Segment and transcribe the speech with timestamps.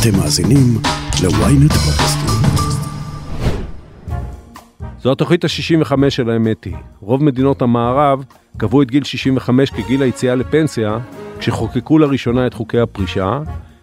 [0.00, 0.78] אתם מאזינים
[1.22, 2.66] ל-ynet פודקאסטים.
[5.02, 6.74] זו התוכנית ה-65 של האמת היא.
[7.00, 8.24] רוב מדינות המערב
[8.56, 10.98] קבעו את גיל 65 כגיל היציאה לפנסיה,
[11.38, 13.40] כשחוקקו לראשונה את חוקי הפרישה,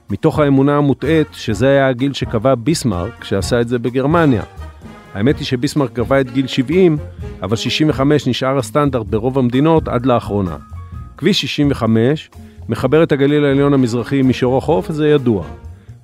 [0.10, 4.44] מתוך האמונה המוטעית שזה היה הגיל שקבע ביסמרק כשעשה את זה בגרמניה.
[5.14, 6.98] האמת היא שביסמרק קבע את גיל 70,
[7.42, 10.58] אבל 65 נשאר הסטנדרט ברוב המדינות עד לאחרונה.
[11.18, 12.30] כביש 65
[12.70, 15.46] מחבר את הגליל העליון המזרחי עם מישור החוף, וזה ידוע.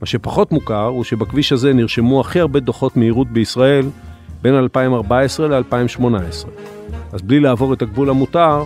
[0.01, 3.85] מה שפחות מוכר הוא שבכביש הזה נרשמו הכי הרבה דוחות מהירות בישראל
[4.41, 6.47] בין 2014 ל-2018.
[7.11, 8.63] אז בלי לעבור את הגבול המותר,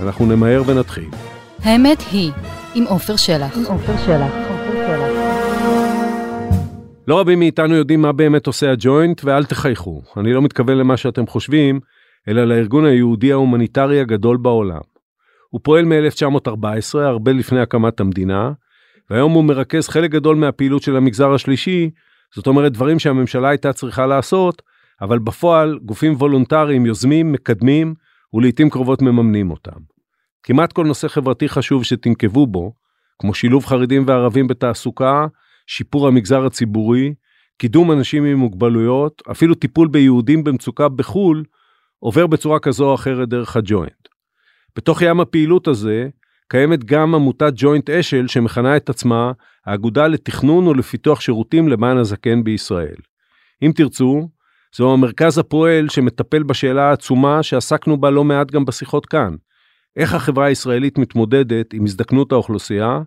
[0.00, 1.08] אנחנו נמהר ונתחיל.
[1.62, 2.32] האמת היא,
[2.74, 3.56] עם עופר שלח.
[3.56, 4.32] עם עופר שלח.
[7.08, 10.02] לא רבים מאיתנו יודעים מה באמת עושה הג'וינט, ואל תחייכו.
[10.16, 11.80] אני לא מתכוון למה שאתם חושבים,
[12.28, 14.80] אלא לארגון היהודי ההומניטרי הגדול בעולם.
[15.50, 18.52] הוא פועל מ-1914, הרבה לפני הקמת המדינה,
[19.10, 21.90] והיום הוא מרכז חלק גדול מהפעילות של המגזר השלישי,
[22.34, 24.62] זאת אומרת דברים שהממשלה הייתה צריכה לעשות,
[25.00, 27.94] אבל בפועל גופים וולונטריים יוזמים, מקדמים,
[28.34, 29.80] ולעיתים קרובות מממנים אותם.
[30.42, 32.72] כמעט כל נושא חברתי חשוב שתנקבו בו,
[33.18, 35.26] כמו שילוב חרדים וערבים בתעסוקה,
[35.66, 37.14] שיפור המגזר הציבורי,
[37.58, 41.44] קידום אנשים עם מוגבלויות, אפילו טיפול ביהודים במצוקה בחו"ל,
[41.98, 44.08] עובר בצורה כזו או אחרת דרך הג'וינט.
[44.76, 46.08] בתוך ים הפעילות הזה,
[46.54, 49.32] קיימת גם עמותת ג'וינט אשל שמכנה את עצמה
[49.66, 52.96] האגודה לתכנון ולפיתוח שירותים למען הזקן בישראל.
[53.62, 54.28] אם תרצו,
[54.76, 59.34] זהו המרכז הפועל שמטפל בשאלה העצומה שעסקנו בה לא מעט גם בשיחות כאן.
[59.96, 63.00] איך החברה הישראלית מתמודדת עם הזדקנות האוכלוסייה,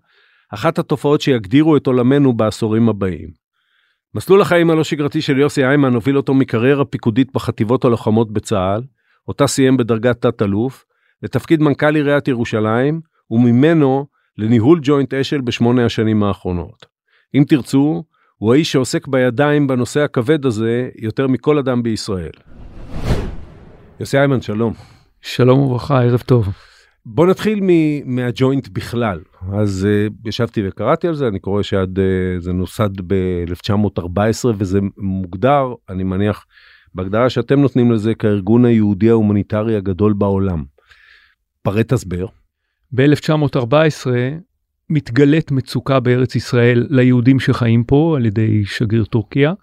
[0.54, 3.30] אחת התופעות שיגדירו את עולמנו בעשורים הבאים.
[4.16, 8.82] מסלול החיים הלא שגרתי של יוסי איימן הוביל אותו מקריירה פיקודית בחטיבות הלוחמות בצה"ל,
[9.28, 10.86] אותה סיים בדרגת תת-אלוף,
[11.23, 14.06] לתפקיד מנכ"ל עיריית ירושלים, וממנו
[14.38, 16.86] לניהול ג'וינט אשל בשמונה השנים האחרונות.
[17.36, 18.03] אם תרצו,
[18.38, 22.31] הוא האיש שעוסק בידיים בנושא הכבד הזה יותר מכל אדם בישראל.
[24.00, 24.73] יוסי איימן, שלום.
[25.21, 26.48] שלום וברכה, ערב טוב.
[27.05, 27.60] בוא נתחיל
[28.05, 29.20] מהג'וינט בכלל.
[29.54, 32.02] אז uh, ישבתי וקראתי על זה, אני קורא שעד uh,
[32.39, 36.45] זה נוסד ב-1914 וזה מוגדר, אני מניח,
[36.95, 40.64] בהגדרה שאתם נותנים לזה כארגון היהודי ההומניטרי הגדול בעולם.
[41.61, 42.26] פרט הסבר.
[42.95, 44.08] ב-1914
[44.89, 49.53] מתגלית מצוקה בארץ ישראל ליהודים שחיים פה על ידי שגריר טורקיה,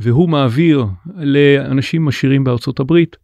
[0.00, 3.16] והוא מעביר לאנשים עשירים בארצות הברית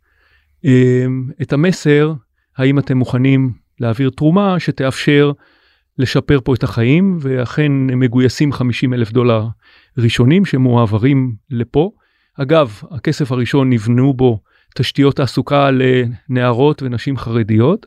[0.65, 2.13] אמ, את המסר,
[2.57, 5.33] האם אתם מוכנים להעביר תרומה שתאפשר
[5.99, 9.47] לשפר פה את החיים, ואכן הם מגויסים 50 אלף דולר
[9.99, 11.91] ראשונים שמועברים לפה.
[12.39, 14.41] אגב, הכסף הראשון נבנו בו
[14.75, 17.87] תשתיות תעסוקה לנערות ונשים חרדיות.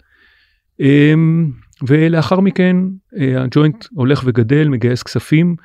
[0.80, 1.52] אמ,
[1.88, 2.78] ולאחר מכן
[3.19, 5.56] אה, הג'וינט הולך וגדל, מגייס כספים,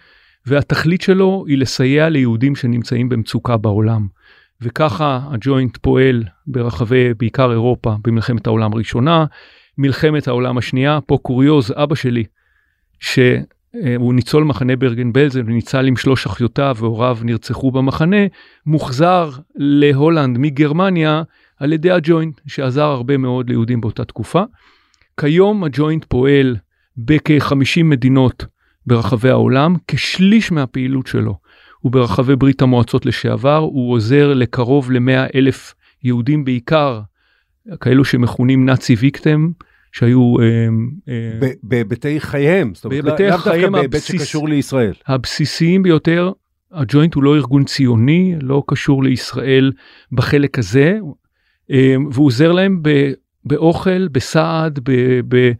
[0.46, 4.06] והתכלית שלו היא לסייע ליהודים שנמצאים במצוקה בעולם.
[4.62, 9.24] וככה הג'וינט פועל ברחבי בעיקר אירופה במלחמת העולם הראשונה,
[9.78, 12.24] מלחמת העולם השנייה, פה קוריוז, אבא שלי,
[13.00, 18.26] שהוא ניצול מחנה ברגן בלזן וניצל עם שלוש אחיותיו והוריו נרצחו במחנה,
[18.66, 21.22] מוחזר להולנד מגרמניה
[21.56, 24.42] על ידי הג'וינט, שעזר הרבה מאוד ליהודים באותה תקופה.
[25.20, 26.56] כיום הג'וינט פועל
[26.96, 28.46] בכ-50 מדינות
[28.86, 31.38] ברחבי העולם, כשליש מהפעילות שלו
[31.80, 37.00] הוא ברחבי ברית המועצות לשעבר, הוא עוזר לקרוב ל-100 אלף יהודים בעיקר,
[37.80, 39.50] כאלו שמכונים נאצי ויקטם,
[39.92, 40.34] שהיו...
[40.40, 40.68] אה,
[41.08, 44.92] אה, בהיבטי חייהם, זאת אומרת, לאו דווקא בהיבט שקשור לישראל.
[45.06, 46.32] הבסיסיים ביותר,
[46.72, 49.72] הג'וינט הוא לא ארגון ציוני, לא קשור לישראל
[50.12, 50.98] בחלק הזה,
[51.70, 52.82] אה, והוא עוזר להם
[53.44, 55.52] באוכל, בסעד, ב, ב,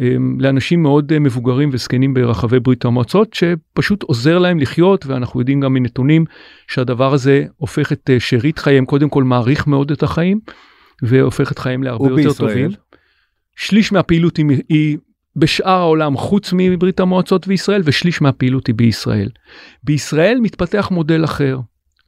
[0.00, 5.60] אמ, לאנשים מאוד אה, מבוגרים וזקנים ברחבי ברית המועצות, שפשוט עוזר להם לחיות, ואנחנו יודעים
[5.60, 6.24] גם מנתונים
[6.68, 10.40] שהדבר הזה הופך את אה, שארית חייהם, קודם כל מעריך מאוד את החיים,
[11.02, 12.48] והופך את חייהם להרבה יותר ובישראל.
[12.48, 12.70] טובים.
[13.56, 14.98] שליש מהפעילות היא, היא
[15.36, 19.28] בשאר העולם חוץ מברית המועצות וישראל, ושליש מהפעילות היא בישראל.
[19.84, 21.58] בישראל מתפתח מודל אחר.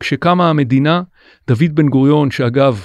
[0.00, 1.02] כשקמה המדינה,
[1.49, 2.85] דוד בן גוריון, שאגב,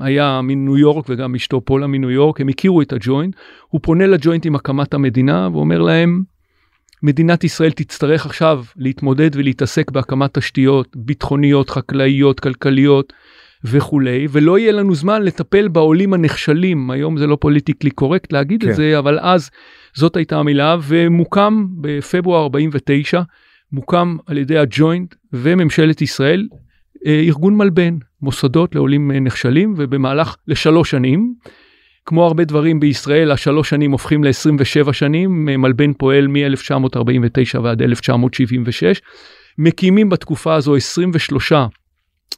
[0.00, 3.36] היה מניו יורק וגם אשתו פולה מניו יורק, הם הכירו את הג'וינט,
[3.68, 6.22] הוא פונה לג'וינט עם הקמת המדינה ואומר להם,
[7.02, 13.12] מדינת ישראל תצטרך עכשיו להתמודד ולהתעסק בהקמת תשתיות ביטחוניות, חקלאיות, כלכליות
[13.64, 18.70] וכולי, ולא יהיה לנו זמן לטפל בעולים הנחשלים, היום זה לא פוליטיקלי קורקט להגיד כן.
[18.70, 19.50] את זה, אבל אז
[19.94, 23.22] זאת הייתה המילה, ומוקם בפברואר 49,
[23.72, 26.48] מוקם על ידי הג'וינט וממשלת ישראל
[27.06, 31.34] אה, ארגון מלבן, מוסדות לעולים אה, נחשלים, ובמהלך לשלוש שנים,
[32.06, 39.00] כמו הרבה דברים בישראל, השלוש שנים הופכים ל-27 שנים, מלבן פועל מ-1949 ועד 1976.
[39.58, 41.52] מקימים בתקופה הזו 23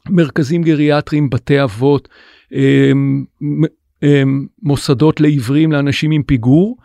[0.09, 2.09] מרכזים גריאטריים, בתי אבות,
[2.53, 3.25] אמ,
[4.63, 6.77] מוסדות לעיוורים לאנשים עם פיגור.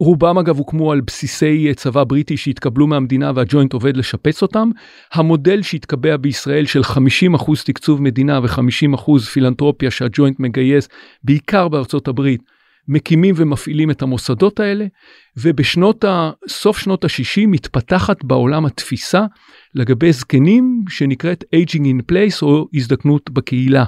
[0.00, 4.70] רובם אגב הוקמו על בסיסי צבא בריטי שהתקבלו מהמדינה והג'וינט עובד לשפץ אותם.
[5.12, 10.88] המודל שהתקבע בישראל של 50% תקצוב מדינה ו-50% פילנטרופיה שהג'וינט מגייס,
[11.24, 12.42] בעיקר בארצות הברית,
[12.88, 14.86] מקימים ומפעילים את המוסדות האלה,
[15.36, 16.30] ובשנות ה...
[16.48, 19.24] סוף שנות ה-60 מתפתחת בעולם התפיסה
[19.74, 23.84] לגבי זקנים שנקראת aging in place או הזדקנות בקהילה.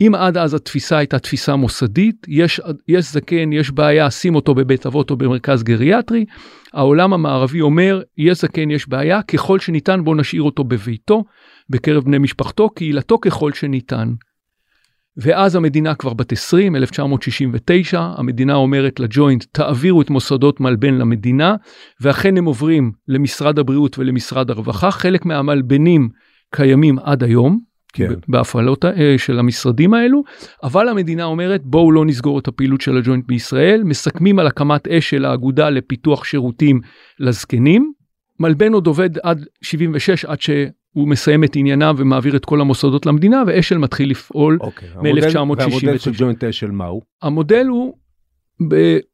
[0.00, 4.86] אם עד אז התפיסה הייתה תפיסה מוסדית, יש, יש זקן, יש בעיה, שים אותו בבית
[4.86, 6.24] אבות או במרכז גריאטרי,
[6.72, 11.24] העולם המערבי אומר, יש זקן, יש בעיה, ככל שניתן בוא נשאיר אותו בביתו,
[11.70, 14.12] בקרב בני משפחתו, קהילתו ככל שניתן.
[15.16, 21.54] ואז המדינה כבר בת 20, 1969, המדינה אומרת לג'וינט, תעבירו את מוסדות מלבן למדינה,
[22.00, 26.08] ואכן הם עוברים למשרד הבריאות ולמשרד הרווחה, חלק מהמלבנים
[26.54, 28.12] קיימים עד היום, כן.
[28.28, 30.22] בהפעלות אה, של המשרדים האלו,
[30.62, 35.10] אבל המדינה אומרת בואו לא נסגור את הפעילות של הג'וינט בישראל, מסכמים על הקמת אש
[35.10, 36.80] של האגודה לפיתוח שירותים
[37.20, 37.92] לזקנים.
[38.40, 43.42] מלבן עוד עובד עד 76 עד שהוא מסיים את ענייניו ומעביר את כל המוסדות למדינה
[43.46, 45.38] ואשל מתחיל לפעול אוקיי, מ-1969.
[45.38, 47.00] והמודל של ג'וינט אשל מהו?
[47.22, 47.94] המודל הוא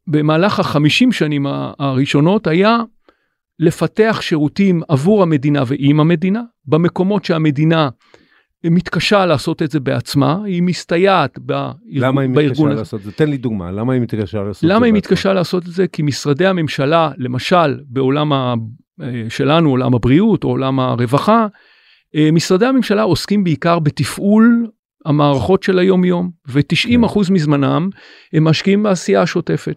[0.07, 1.45] במהלך החמישים שנים
[1.79, 2.77] הראשונות היה
[3.59, 7.89] לפתח שירותים עבור המדינה ועם המדינה במקומות שהמדינה
[8.69, 13.11] מתקשה לעשות את זה בעצמה, היא מסתייעת בארגון למה היא מתקשה לעשות את זה?
[13.11, 14.73] תן לי דוגמה, למה היא מתקשה לעשות את זה?
[14.73, 15.87] למה היא מתקשה לעשות את זה?
[15.87, 18.53] כי משרדי הממשלה, למשל בעולם ה...
[19.01, 21.47] אה, שלנו, עולם הבריאות או עולם הרווחה,
[22.15, 24.67] אה, משרדי הממשלה עוסקים בעיקר בתפעול
[25.05, 27.33] המערכות של היום יום, ו-90% כן.
[27.33, 27.89] מזמנם
[28.33, 29.75] הם משקיעים בעשייה השוטפת.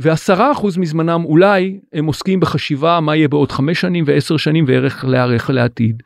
[0.00, 5.50] ו-10% מזמנם אולי הם עוסקים בחשיבה מה יהיה בעוד 5 שנים ו-10 שנים וערך להיערך
[5.50, 6.02] לעתיד.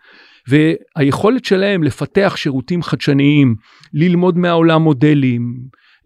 [0.48, 3.54] והיכולת שלהם לפתח שירותים חדשניים,
[3.94, 5.54] ללמוד מהעולם מודלים,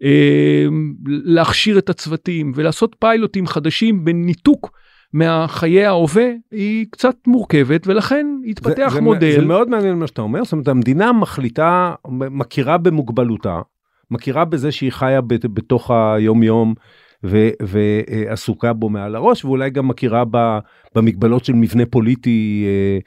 [0.03, 0.65] אה,
[1.05, 4.71] להכשיר את הצוותים ולעשות פיילוטים חדשים בניתוק
[5.13, 9.31] מהחיי ההווה היא קצת מורכבת ולכן התפתח זה, מודל.
[9.31, 13.61] זה, זה מאוד מעניין מה שאתה אומר, זאת אומרת המדינה מחליטה, מכירה במוגבלותה,
[14.11, 16.73] מכירה בזה שהיא חיה בתוך היום יום
[17.61, 20.23] ועסוקה בו מעל הראש ואולי גם מכירה
[20.95, 22.99] במגבלות של מבנה פוליטי אה,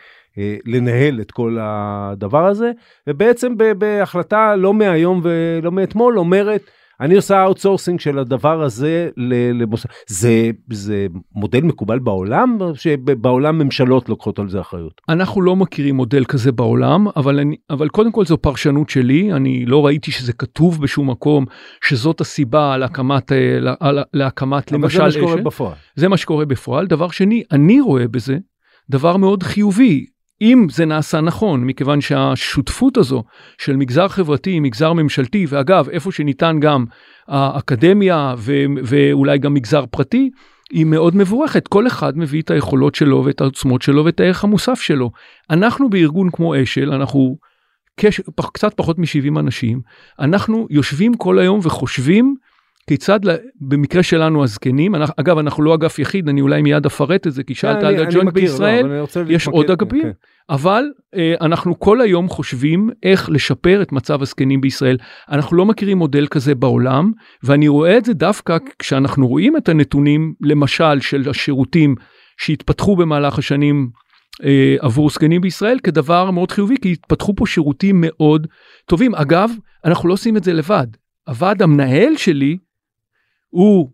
[0.67, 2.73] לנהל את כל הדבר הזה
[3.07, 9.09] ובעצם בהחלטה לא מהיום ולא מאתמול אומרת אני עושה outsourcing של הדבר הזה
[9.55, 15.01] למוסד זה זה מודל מקובל בעולם שבעולם ממשלות לוקחות על זה אחריות.
[15.09, 19.67] אנחנו לא מכירים מודל כזה בעולם אבל אני אבל קודם כל זו פרשנות שלי אני
[19.67, 21.45] לא ראיתי שזה כתוב בשום מקום
[21.85, 23.59] שזאת הסיבה להקמת אה,
[24.15, 25.75] להקמת למשל זה מה שקורה בפועל.
[25.97, 26.87] זה מה שקורה בפועל.
[26.87, 28.37] דבר שני אני רואה בזה
[28.91, 30.07] דבר מאוד חיובי
[30.43, 33.25] אם זה נעשה נכון, מכיוון שהשותפות הזו
[33.59, 36.85] של מגזר חברתי, מגזר ממשלתי, ואגב, איפה שניתן גם
[37.29, 40.31] האקדמיה ו- ואולי גם מגזר פרטי,
[40.71, 41.69] היא מאוד מבורכת.
[41.69, 45.11] כל אחד מביא את היכולות שלו ואת העוצמות שלו ואת הערך המוסף שלו.
[45.51, 47.37] אנחנו בארגון כמו אשל, אנחנו
[48.01, 48.21] קש...
[48.55, 49.81] קצת פחות מ-70 אנשים,
[50.21, 52.37] אנחנו יושבים כל היום וחושבים
[52.87, 53.21] כיצד
[53.61, 57.55] במקרה שלנו הזקנים, אגב אנחנו לא אגף יחיד, אני אולי מיד אפרט את זה, כי
[57.55, 60.11] שאלת על הג'וינט בישראל, לא, יש עוד אגפים, כן.
[60.51, 60.85] אבל
[61.15, 64.97] אה, אנחנו כל היום חושבים איך לשפר את מצב הזקנים בישראל.
[65.31, 70.35] אנחנו לא מכירים מודל כזה בעולם, ואני רואה את זה דווקא כשאנחנו רואים את הנתונים,
[70.41, 71.95] למשל של השירותים
[72.39, 73.89] שהתפתחו במהלך השנים
[74.45, 78.47] אה, עבור זקנים בישראל כדבר מאוד חיובי כי התפתחו פה שירותים מאוד
[78.87, 79.51] טובים אגב
[79.85, 80.87] אנחנו לא עושים את זה לבד
[81.29, 82.57] הוועד המנהל שלי
[83.57, 83.91] הוא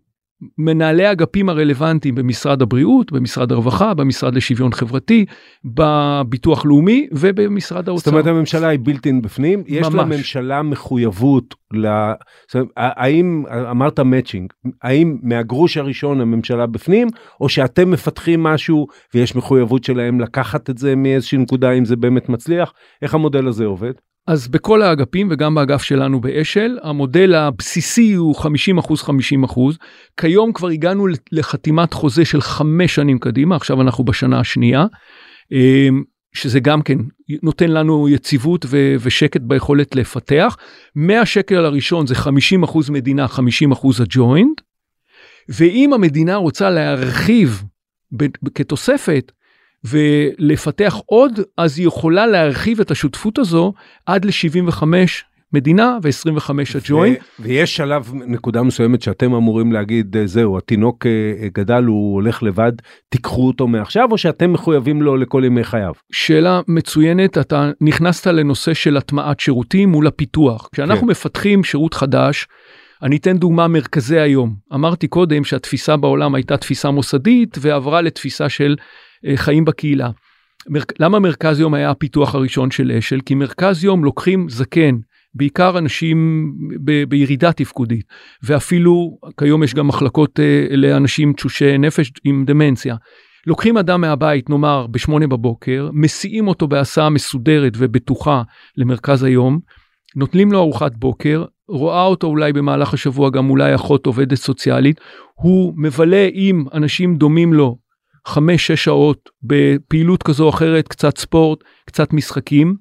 [0.57, 5.25] מנהלי אגפים הרלוונטיים במשרד הבריאות, במשרד הרווחה, במשרד לשוויון חברתי,
[5.65, 8.03] בביטוח לאומי ובמשרד האוצר.
[8.03, 9.95] זאת אומרת הממשלה היא בלתי בפנים, יש ממש.
[9.95, 12.13] לממשלה מחויבות, לה...
[12.55, 17.07] אומרת, האם, אמרת מאצ'ינג, האם מהגרוש הראשון הממשלה בפנים,
[17.41, 22.29] או שאתם מפתחים משהו ויש מחויבות שלהם לקחת את זה מאיזושהי נקודה אם זה באמת
[22.29, 23.93] מצליח, איך המודל הזה עובד?
[24.27, 29.77] אז בכל האגפים וגם באגף שלנו באשל, המודל הבסיסי הוא 50 אחוז 50 אחוז.
[30.17, 34.85] כיום כבר הגענו לחתימת חוזה של חמש שנים קדימה, עכשיו אנחנו בשנה השנייה,
[35.51, 36.03] אמ,
[36.33, 36.97] שזה גם כן
[37.43, 38.65] נותן לנו יציבות
[38.99, 40.57] ושקט ביכולת לפתח.
[40.95, 44.61] מהשקל הראשון זה 50 אחוז מדינה, 50 אחוז הג'וינט,
[45.49, 47.63] ואם המדינה רוצה להרחיב
[48.55, 49.31] כתוספת,
[49.85, 53.73] ולפתח עוד, אז היא יכולה להרחיב את השותפות הזו
[54.05, 54.83] עד ל-75
[55.53, 57.17] מדינה ו-25 הג'וינט.
[57.39, 62.71] ויש שלב, נקודה מסוימת שאתם אמורים להגיד, אה, זהו, התינוק אה, גדל, הוא הולך לבד,
[63.09, 65.93] תיקחו אותו מעכשיו, או שאתם מחויבים לו לכל ימי חייו?
[66.11, 70.69] שאלה מצוינת, אתה נכנסת לנושא של הטמעת שירותים מול הפיתוח.
[70.73, 71.11] כשאנחנו כן.
[71.11, 72.47] מפתחים שירות חדש,
[73.03, 74.55] אני אתן דוגמה מרכזי היום.
[74.73, 78.85] אמרתי קודם שהתפיסה בעולם הייתה תפיסה מוסדית ועברה לתפיסה של אה,
[79.35, 80.09] חיים בקהילה.
[80.69, 80.81] מר...
[80.99, 83.19] למה מרכז יום היה הפיתוח הראשון של אשל?
[83.25, 84.95] כי מרכז יום לוקחים זקן,
[85.35, 86.47] בעיקר אנשים
[86.83, 87.03] ב...
[87.03, 88.05] בירידה תפקודית,
[88.43, 92.95] ואפילו כיום יש גם מחלקות אה, לאנשים תשושי נפש עם דמנציה.
[93.47, 98.41] לוקחים אדם מהבית, נאמר, בשמונה בבוקר, מסיעים אותו בהסעה מסודרת ובטוחה
[98.77, 99.59] למרכז היום,
[100.15, 104.99] נותנים לו ארוחת בוקר, רואה אותו אולי במהלך השבוע גם אולי אחות עובדת סוציאלית,
[105.35, 107.77] הוא מבלה עם אנשים דומים לו
[108.27, 112.75] חמש שש שעות בפעילות כזו או אחרת, קצת ספורט, קצת משחקים,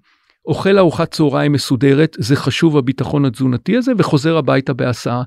[0.47, 5.23] אוכל ארוחת צהריים מסודרת, זה חשוב הביטחון התזונתי הזה, וחוזר הביתה בהסעה.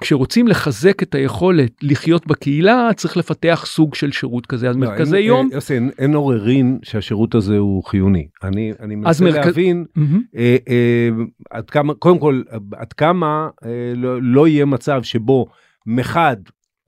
[0.00, 4.68] כשרוצים לחזק את היכולת לחיות בקהילה, צריך לפתח סוג של שירות כזה.
[4.70, 5.48] אז לא, מרכזי אין, יום...
[5.52, 8.26] יוסי, אין, אין עוררין שהשירות הזה הוא חיוני.
[8.42, 10.22] אני, אני מנסה מרכז- להבין מהמם.
[10.36, 11.08] אה, אה,
[11.50, 12.42] עד כמה, קודם כל,
[12.76, 15.46] עד כמה אה, לא, לא יהיה מצב שבו
[15.86, 16.36] מחד,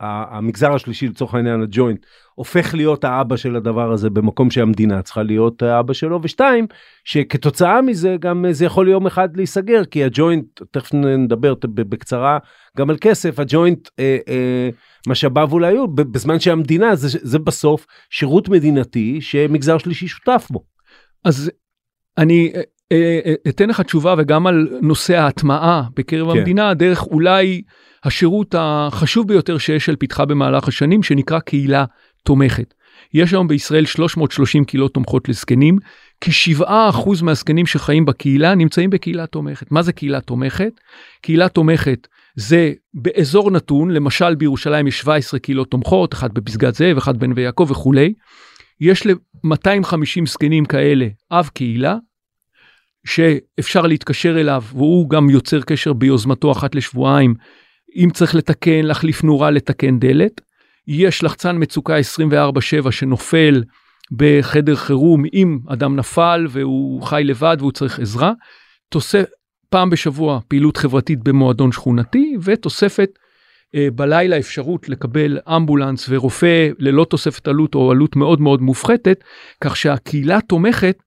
[0.00, 5.62] המגזר השלישי, לצורך העניין הג'וינט, הופך להיות האבא של הדבר הזה במקום שהמדינה צריכה להיות
[5.62, 6.66] האבא שלו, ושתיים,
[7.04, 12.38] שכתוצאה מזה גם אה, זה יכול יום אחד להיסגר, כי הג'וינט, תכף נדבר בקצרה
[12.76, 14.68] גם על כסף, הג'וינט, אה, אה,
[15.06, 20.64] משאביו אולי היו, בזמן שהמדינה זה, זה בסוף שירות מדינתי שמגזר שלישי שותף בו.
[21.24, 21.50] אז
[22.18, 22.52] אני
[22.92, 26.38] אה, אה, אתן לך תשובה וגם על נושא ההטמעה בקרב כן.
[26.38, 27.62] המדינה, דרך אולי
[28.06, 31.84] השירות החשוב ביותר שיש אל פתחה במהלך השנים, שנקרא קהילה
[32.22, 32.74] תומכת.
[33.14, 35.78] יש היום בישראל 330 קהילות תומכות לזקנים,
[36.20, 39.72] כ-7% מהזקנים שחיים בקהילה נמצאים בקהילה תומכת.
[39.72, 40.70] מה זה קהילה תומכת?
[41.22, 47.16] קהילה תומכת זה באזור נתון, למשל בירושלים יש 17 קהילות תומכות, אחת בפסגת זאב, אחת
[47.16, 48.12] בנווה יעקב וכולי.
[48.80, 51.96] יש ל-250 זקנים כאלה אב קהילה,
[53.06, 57.34] שאפשר להתקשר אליו, והוא גם יוצר קשר ביוזמתו אחת לשבועיים,
[57.96, 60.40] אם צריך לתקן, להחליף נורה, לתקן דלת.
[60.88, 63.62] יש לחצן מצוקה 24/7 שנופל
[64.12, 68.32] בחדר חירום אם אדם נפל והוא חי לבד והוא צריך עזרה.
[68.88, 69.24] תוסף,
[69.70, 73.10] פעם בשבוע פעילות חברתית במועדון שכונתי ותוספת
[73.74, 79.24] אה, בלילה אפשרות לקבל אמבולנס ורופא ללא תוספת עלות או עלות מאוד מאוד מופחתת,
[79.60, 80.98] כך שהקהילה תומכת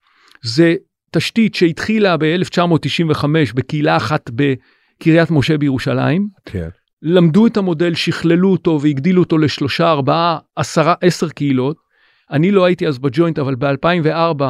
[0.41, 0.75] זה
[1.12, 6.27] תשתית שהתחילה ב-1995 בקהילה אחת בקריית משה בירושלים.
[6.46, 6.69] כן.
[7.01, 11.77] למדו את המודל, שכללו אותו והגדילו אותו לשלושה, ארבעה, עשרה, עשר קהילות.
[12.32, 14.44] אני לא הייתי אז בג'וינט, אבל ב-2004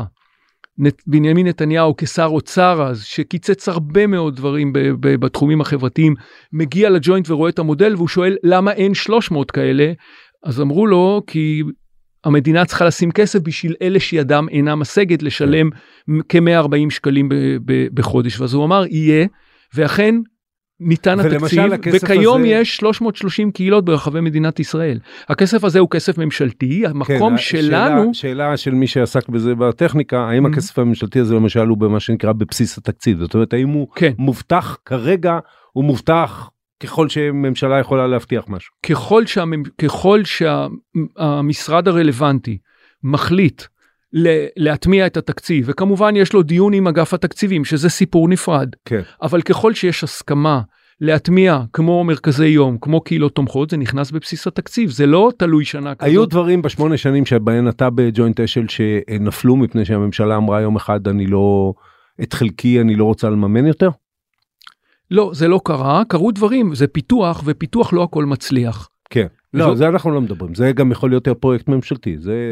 [1.07, 6.13] בנימין נתניהו כשר אוצר אז, שקיצץ הרבה מאוד דברים בתחומים החברתיים,
[6.53, 9.91] מגיע לג'וינט ורואה את המודל והוא שואל למה אין 300 כאלה?
[10.43, 11.63] אז אמרו לו כי
[12.23, 15.69] המדינה צריכה לשים כסף בשביל אלה שידם אינה משגת לשלם
[16.29, 17.29] כ-140 שקלים
[17.93, 18.39] בחודש.
[18.39, 19.27] ואז הוא אמר יהיה,
[19.75, 20.15] ואכן
[20.79, 21.63] ניתן התקציב,
[22.03, 24.99] וכיום הזה- יש 330 קהילות ברחבי מדינת ישראל.
[25.29, 30.19] הכסף הזה הוא כסף ממשלתי, המקום כן, שלנו, שאלה, שאלה של מי שעסק בזה בטכניקה,
[30.19, 30.49] האם Mhm.
[30.49, 33.17] הכסף הממשלתי הזה למשל הוא במה שנקרא בבסיס התקציד?
[33.17, 35.39] זאת אומרת, האם הוא כן, מובטח כרגע,
[35.71, 36.49] הוא מובטח
[36.83, 38.73] ככל שממשלה יכולה להבטיח משהו.
[38.89, 39.63] ככל, שהממ...
[39.81, 42.57] ככל שהמשרד הרלוונטי
[43.03, 43.61] מחליט
[44.57, 49.01] להטמיע את התקציב, וכמובן יש לו דיון עם אגף התקציבים, שזה סיפור נפרד, כן.
[49.21, 50.61] אבל ככל שיש הסכמה
[51.01, 55.95] להטמיע כמו מרכזי יום, כמו קהילות תומכות, זה נכנס בבסיס התקציב, זה לא תלוי שנה
[55.95, 56.09] כזאת.
[56.09, 61.27] היו דברים בשמונה שנים שבהן אתה בג'וינט אשל שנפלו מפני שהממשלה אמרה יום אחד אני
[61.27, 61.73] לא,
[62.23, 63.89] את חלקי אני לא רוצה לממן יותר?
[65.11, 68.89] לא, זה לא קרה, קרו דברים, זה פיתוח, ופיתוח לא הכל מצליח.
[69.09, 69.27] כן.
[69.53, 72.49] לא, זאת- זה אנחנו לא מדברים, זה גם יכול להיות פרויקט ממשלתי, זה...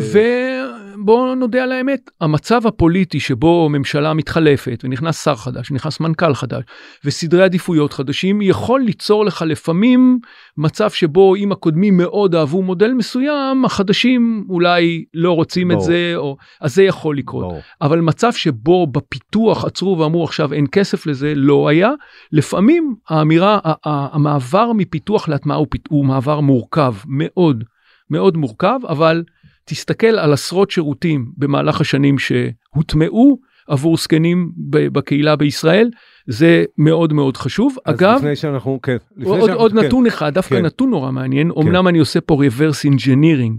[1.02, 6.64] ובואו נודה על האמת, המצב הפוליטי שבו ממשלה מתחלפת ונכנס שר חדש, נכנס מנכ"ל חדש
[7.06, 10.20] וסדרי עדיפויות חדשים, יכול ליצור לך לפעמים
[10.58, 15.88] מצב שבו אם הקודמים מאוד אהבו מודל מסוים, החדשים אולי לא רוצים את ברור.
[15.88, 16.38] זה, או...
[16.62, 17.44] אז זה יכול לקרות.
[17.44, 17.62] ברור.
[17.82, 21.92] אבל מצב שבו בפיתוח עצרו ואמרו עכשיו אין כסף לזה, לא היה.
[22.32, 27.64] לפעמים האמירה, המעבר מפיתוח להטמעה הוא, הוא מעבר מורכב, מאוד,
[28.10, 29.24] מאוד מורכב, אבל
[29.68, 35.90] תסתכל על עשרות שירותים במהלך השנים שהוטמעו עבור זקנים בקהילה בישראל,
[36.28, 37.76] זה מאוד מאוד חשוב.
[37.86, 38.98] אז אגב, לפני שאנחנו, כן.
[39.18, 39.80] לפני עוד, שאנחנו- עוד כן.
[39.80, 40.66] נתון אחד, דווקא כן.
[40.66, 43.58] נתון נורא מעניין, אמנם אני עושה פה reverse engineering.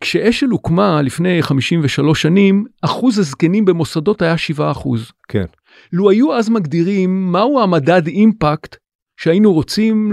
[0.00, 5.10] כשאשל הוקמה לפני 53 שנים, אחוז הזקנים במוסדות היה 7 אחוז.
[5.28, 5.44] כן.
[5.92, 8.76] לו היו אז מגדירים מהו המדד אימפקט
[9.16, 10.12] שהיינו רוצים,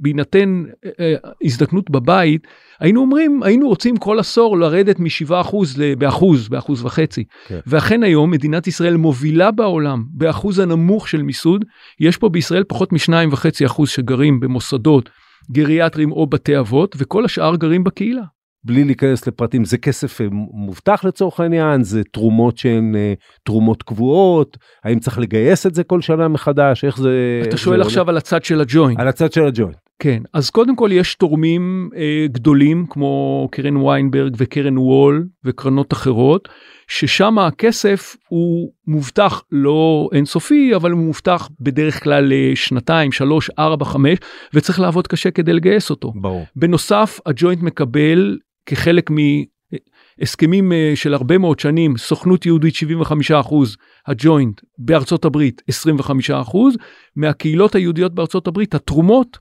[0.00, 2.46] בהינתן אה, אה, הזדקנות בבית,
[2.80, 5.56] היינו אומרים, היינו רוצים כל עשור לרדת מ-7%
[5.98, 7.24] באחוז, באחוז וחצי.
[7.46, 7.58] כן.
[7.66, 11.64] ואכן היום מדינת ישראל מובילה בעולם באחוז הנמוך של מיסוד.
[12.00, 15.10] יש פה בישראל פחות מ-2.5% שגרים במוסדות
[15.50, 18.33] גריאטריים או בתי אבות, וכל השאר גרים בקהילה.
[18.64, 21.82] בלי להיכנס לפרטים, זה כסף אה, מובטח לצורך העניין?
[21.82, 24.56] זה תרומות שהן אה, תרומות קבועות?
[24.84, 26.84] האם צריך לגייס את זה כל שנה מחדש?
[26.84, 27.42] איך זה...
[27.48, 28.10] אתה שואל זה עכשיו עולה?
[28.10, 29.00] על הצד של הג'וינט.
[29.00, 29.76] על הצד של הג'וינט.
[29.98, 36.48] כן, אז קודם כל יש תורמים אה, גדולים כמו קרן ויינברג וקרן וול וקרנות אחרות,
[36.88, 44.18] ששם הכסף הוא מובטח לא אינסופי, אבל הוא מובטח בדרך כלל לשנתיים, שלוש, ארבע, חמש,
[44.54, 46.12] וצריך לעבוד קשה כדי לגייס אותו.
[46.14, 46.44] ברור.
[46.56, 54.60] בנוסף, הג'וינט מקבל כחלק מהסכמים אה, של הרבה מאוד שנים, סוכנות יהודית 75 אחוז, הג'וינט
[54.78, 56.74] בארצות הברית 25 אחוז,
[57.16, 59.38] מהקהילות היהודיות בארצות הברית התרומות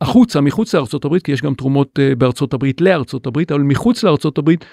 [0.00, 4.02] החוצה, מחוץ לארצות הברית, כי יש גם תרומות אה, בארצות הברית לארצות הברית, אבל מחוץ
[4.02, 4.64] לארצות הברית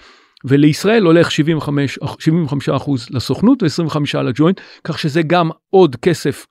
[0.46, 6.46] ולישראל הולך 75, 75 אחוז לסוכנות ו-25 לג'וינט, כך שזה גם עוד כסף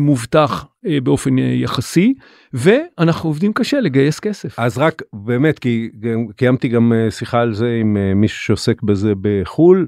[0.00, 2.14] מובטח אה, באופן אה, יחסי,
[2.52, 4.58] ואנחנו עובדים קשה לגייס כסף.
[4.58, 5.88] אז רק באמת, כי
[6.36, 9.86] קיימתי גם שיחה על זה עם מישהו שעוסק בזה בחו"ל,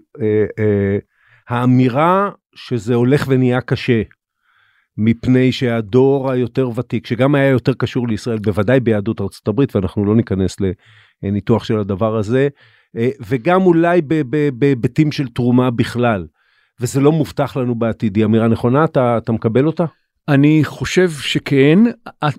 [1.49, 4.02] האמירה שזה הולך ונהיה קשה,
[4.97, 10.16] מפני שהדור היותר ותיק, שגם היה יותר קשור לישראל, בוודאי ביהדות ארצות הברית, ואנחנו לא
[10.16, 10.57] ניכנס
[11.23, 12.49] לניתוח של הדבר הזה,
[13.26, 14.00] וגם אולי
[14.52, 16.26] בהיבטים של תרומה בכלל.
[16.80, 18.84] וזה לא מובטח לנו בעתיד, היא אמירה נכונה?
[18.84, 19.84] אתה, אתה מקבל אותה?
[20.28, 21.78] אני חושב שכן.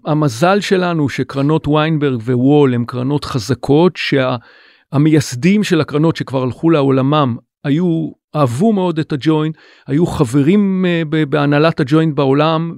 [0.06, 8.10] המזל שלנו שקרנות ויינברג ווול הן קרנות חזקות, שהמייסדים של הקרנות שכבר הלכו לעולמם היו,
[8.36, 9.56] אהבו מאוד את הג'וינט,
[9.88, 12.72] היו חברים uh, בהנהלת הג'וינט בעולם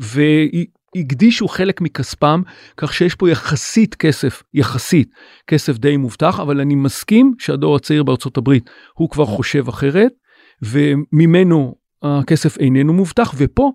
[0.95, 2.41] והקדישו חלק מכספם,
[2.77, 5.09] כך שיש פה יחסית כסף, יחסית
[5.47, 10.22] כסף די מובטח, אבל אני מסכים שהדור הצעיר בארצות הברית הוא כבר חושב אחרת.
[10.63, 13.71] וממנו הכסף איננו מובטח, ופה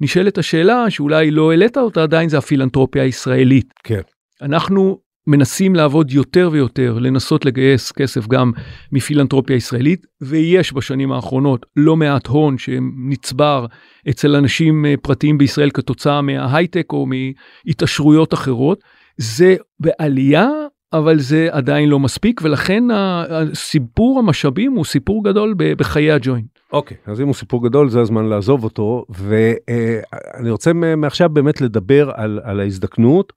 [0.00, 3.72] נשאלת השאלה שאולי לא העלית אותה עדיין, זה הפילנטרופיה הישראלית.
[3.84, 4.00] כן.
[4.42, 8.52] אנחנו מנסים לעבוד יותר ויותר, לנסות לגייס כסף גם
[8.92, 13.66] מפילנטרופיה ישראלית, ויש בשנים האחרונות לא מעט הון שנצבר
[14.10, 18.84] אצל אנשים אה, פרטיים בישראל כתוצאה מההייטק או מהתעשרויות אחרות.
[19.16, 20.48] זה בעלייה,
[20.92, 26.58] אבל זה עדיין לא מספיק ולכן הסיפור המשאבים הוא סיפור גדול בחיי הג'וינט.
[26.72, 31.60] אוקיי okay, אז אם הוא סיפור גדול זה הזמן לעזוב אותו ואני רוצה מעכשיו באמת
[31.60, 33.32] לדבר על, על ההזדקנות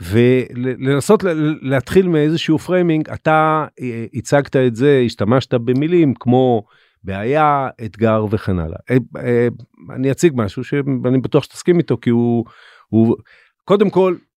[0.00, 1.24] ולנסות
[1.62, 6.62] להתחיל מאיזשהו framing אתה אה, הצגת את זה השתמשת במילים כמו
[7.04, 8.78] בעיה אתגר וכן הלאה.
[8.90, 9.48] אה, אה,
[9.94, 12.44] אני אציג משהו שאני בטוח שתסכים איתו כי הוא,
[12.88, 13.16] הוא
[13.64, 14.31] קודם כל אה,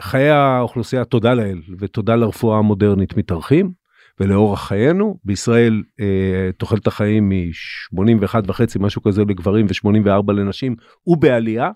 [0.00, 3.72] חיי האוכלוסייה, תודה לאל ותודה לרפואה המודרנית מתארחים
[4.20, 5.18] ולאורח חיינו.
[5.24, 11.70] בישראל אה, תוחלת החיים מ-81 וחצי, משהו כזה לגברים ו-84 לנשים, הוא בעלייה.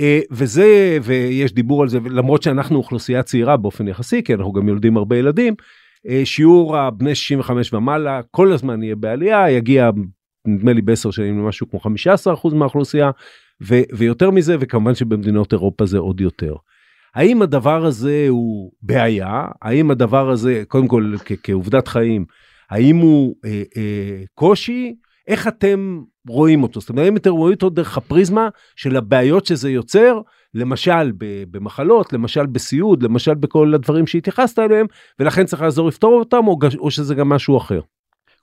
[0.00, 4.68] אה, וזה, ויש דיבור על זה, למרות שאנחנו אוכלוסייה צעירה באופן יחסי, כי אנחנו גם
[4.68, 5.54] יולדים הרבה ילדים,
[6.08, 9.90] אה, שיעור הבני 65 ומעלה כל הזמן יהיה בעלייה, יגיע
[10.46, 13.10] נדמה לי בעשר שנים למשהו כמו 15% מהאוכלוסייה,
[13.62, 16.54] ו- ויותר מזה, וכמובן שבמדינות אירופה זה עוד יותר.
[17.16, 19.44] האם הדבר הזה הוא בעיה?
[19.62, 22.24] האם הדבר הזה, קודם כל כעובדת חיים,
[22.70, 24.94] האם הוא אה, אה, קושי?
[25.28, 26.80] איך אתם רואים אותו?
[26.80, 30.20] זאת אומרת, האם אתם רואים אותו דרך הפריזמה של הבעיות שזה יוצר,
[30.54, 31.12] למשל
[31.50, 34.86] במחלות, למשל בסיעוד, למשל בכל הדברים שהתייחסת אליהם,
[35.20, 37.80] ולכן צריך לעזור לפתור אותם, או, או שזה גם משהו אחר?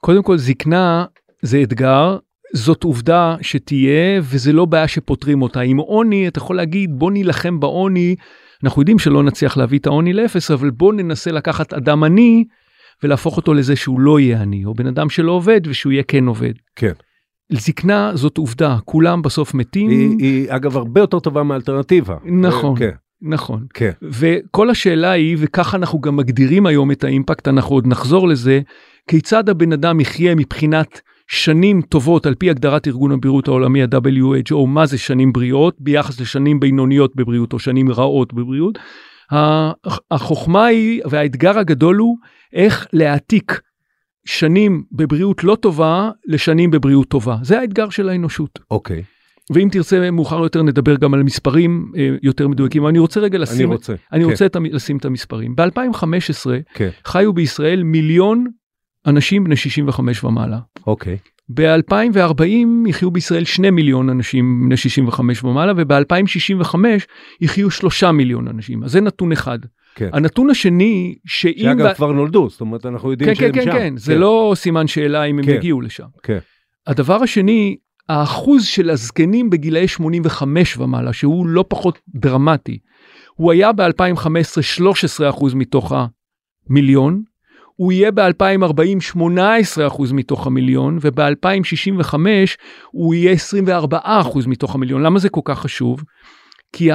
[0.01, 1.05] קודם כל, זקנה
[1.41, 2.17] זה אתגר,
[2.53, 5.59] זאת עובדה שתהיה, וזה לא בעיה שפותרים אותה.
[5.59, 8.15] עם עוני, אתה יכול להגיד, בוא נילחם בעוני
[8.63, 12.45] אנחנו יודעים שלא נצליח להביא את העוני לאפס, אבל בואו ננסה לקחת אדם עני
[13.03, 16.27] ולהפוך אותו לזה שהוא לא יהיה עני, או בן אדם שלא עובד ושהוא יהיה כן
[16.27, 16.53] עובד.
[16.75, 16.91] כן.
[17.51, 19.89] זקנה זאת עובדה, כולם בסוף מתים.
[19.89, 22.17] היא, היא אגב הרבה יותר טובה מאלטרנטיבה.
[22.25, 22.79] נכון.
[22.79, 22.91] כן.
[23.21, 23.65] נכון.
[23.73, 23.91] כן.
[24.01, 28.61] וכל השאלה היא, וככה אנחנו גם מגדירים היום את האימפקט, אנחנו עוד נחזור לזה,
[29.07, 31.01] כיצד הבן אדם יחיה מבחינת
[31.33, 36.59] שנים טובות על פי הגדרת ארגון הבריאות העולמי ה-WHO, מה זה שנים בריאות ביחס לשנים
[36.59, 38.79] בינוניות בבריאות או שנים רעות בבריאות.
[40.11, 42.17] החוכמה היא והאתגר הגדול הוא
[42.53, 43.61] איך להעתיק
[44.25, 47.37] שנים בבריאות לא טובה לשנים בבריאות טובה.
[47.41, 48.59] זה האתגר של האנושות.
[48.71, 48.99] אוקיי.
[48.99, 49.53] Okay.
[49.53, 52.87] ואם תרצה מאוחר יותר נדבר גם על מספרים אה, יותר מדויקים.
[52.87, 54.29] אני רוצה רגע לשים, אני רוצה, אני כן.
[54.29, 55.55] רוצה את, לשים את המספרים.
[55.55, 56.89] ב-2015 כן.
[57.05, 58.45] חיו בישראל מיליון
[59.05, 60.59] אנשים בני 65 ומעלה.
[60.87, 61.17] אוקיי.
[61.49, 62.43] ב-2040
[62.87, 66.75] יחיו בישראל 2 מיליון אנשים בני 65 ומעלה, וב-2065
[67.41, 68.83] יחיו 3 מיליון אנשים.
[68.83, 69.59] אז זה נתון אחד.
[69.95, 70.09] כן.
[70.13, 71.53] הנתון השני, שאם...
[71.57, 73.71] שאגב ב- כבר נולדו, זאת אומרת אנחנו יודעים כן, שהם כן, שם.
[73.71, 75.51] כן, כן, זה לא סימן שאלה אם הם כן.
[75.51, 76.07] יגיעו לשם.
[76.23, 76.39] כן.
[76.87, 77.77] הדבר השני,
[78.09, 82.77] האחוז של הזקנים בגילאי 85 ומעלה, שהוא לא פחות דרמטי,
[83.35, 84.81] הוא היה ב-2015
[85.33, 85.93] 13% מתוך
[86.69, 87.23] המיליון,
[87.75, 92.15] הוא יהיה ב-2040 18% מתוך המיליון, וב-2065
[92.91, 93.35] הוא יהיה
[93.93, 93.97] 24%
[94.47, 95.03] מתוך המיליון.
[95.03, 96.03] למה זה כל כך חשוב?
[96.73, 96.89] כי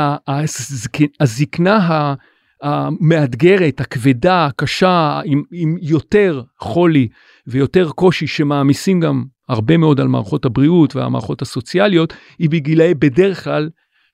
[1.20, 2.14] הזקנה
[2.62, 7.08] המאתגרת, הכבדה, הקשה, עם, עם יותר חולי
[7.46, 13.68] ויותר קושי שמעמיסים גם הרבה מאוד על מערכות הבריאות והמערכות הסוציאליות, היא בגילאי בדרך כלל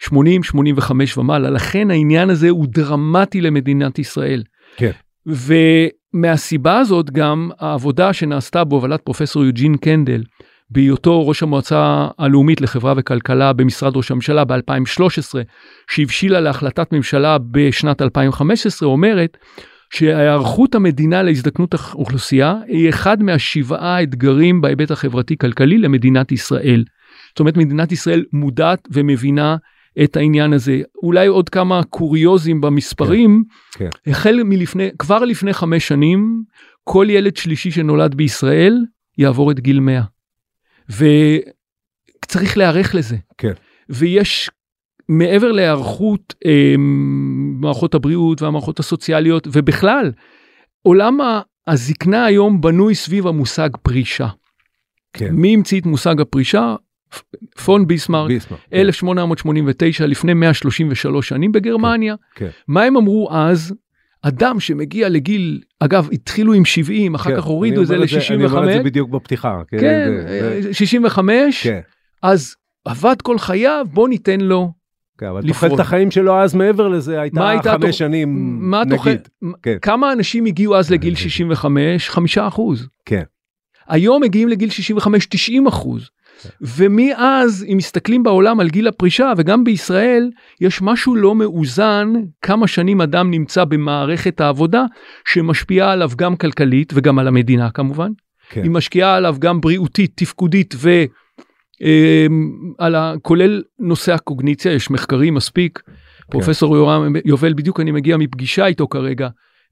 [0.04, 0.10] 80-85
[1.16, 1.50] ומעלה.
[1.50, 4.42] לכן העניין הזה הוא דרמטי למדינת ישראל.
[4.76, 4.90] כן.
[6.14, 10.22] ומהסיבה הזאת גם העבודה שנעשתה בהובלת פרופסור יוג'ין קנדל,
[10.70, 15.34] בהיותו ראש המועצה הלאומית לחברה וכלכלה במשרד ראש הממשלה ב-2013,
[15.90, 19.36] שהבשילה להחלטת ממשלה בשנת 2015, אומרת
[19.94, 26.84] שהיערכות המדינה להזדקנות האוכלוסייה היא אחד מהשבעה אתגרים בהיבט החברתי-כלכלי למדינת ישראל.
[27.28, 29.56] זאת אומרת, מדינת ישראל מודעת ומבינה
[30.04, 30.80] את העניין הזה.
[31.02, 33.44] אולי עוד כמה קוריוזים במספרים.
[33.72, 36.42] כן, החל מלפני, כבר לפני חמש שנים,
[36.84, 38.84] כל ילד שלישי שנולד בישראל
[39.18, 40.02] יעבור את גיל 100.
[40.88, 43.16] וצריך להיערך לזה.
[43.38, 43.52] כן.
[43.88, 44.50] ויש
[45.08, 46.74] מעבר להיערכות אה,
[47.60, 50.12] מערכות הבריאות והמערכות הסוציאליות ובכלל
[50.82, 51.18] עולם
[51.66, 54.28] הזקנה היום בנוי סביב המושג פרישה.
[55.12, 55.34] כן.
[55.34, 56.76] מי המציא את מושג הפרישה?
[57.64, 58.60] פון ביסמרק, ביסמרק.
[58.74, 62.14] 1889 לפני 133 שנים בגרמניה.
[62.34, 62.48] כן.
[62.68, 63.74] מה הם אמרו אז?
[64.22, 68.20] אדם שמגיע לגיל, אגב התחילו עם 70 אחר כן, כך הורידו את זה אני אומר
[68.30, 69.62] אני אומר את ל-65, זה בדיוק בפתיחה.
[69.68, 69.80] כן.
[69.80, 70.22] כן, זה-
[70.62, 71.80] זה- אה, 65, כן.
[72.22, 74.72] אז עבד כל חייו בוא ניתן לו
[75.18, 75.48] כן, אבל.
[75.48, 79.28] תוחלת החיים שלו אז מעבר לזה הייתה חמש תוח- שנים מה תוכל, נגיד.
[79.62, 79.76] כן.
[79.82, 82.10] כמה אנשים הגיעו אז לגיל 65?
[82.10, 82.88] חמישה אחוז.
[83.06, 83.22] כן.
[83.88, 86.08] היום מגיעים לגיל 65 90 אחוז.
[86.44, 86.66] כן.
[86.76, 90.30] ומאז אם מסתכלים בעולם על גיל הפרישה וגם בישראל
[90.60, 94.84] יש משהו לא מאוזן כמה שנים אדם נמצא במערכת העבודה
[95.24, 98.10] שמשפיעה עליו גם כלכלית וגם על המדינה כמובן.
[98.50, 98.62] כן.
[98.62, 101.04] היא משקיעה עליו גם בריאותית תפקודית ו...
[101.80, 103.14] אמ, על ה...
[103.22, 105.78] כולל נושא הקוגניציה יש מחקרים מספיק.
[105.86, 105.92] כן.
[106.30, 109.28] פרופסור יורם יובל בדיוק אני מגיע מפגישה איתו כרגע.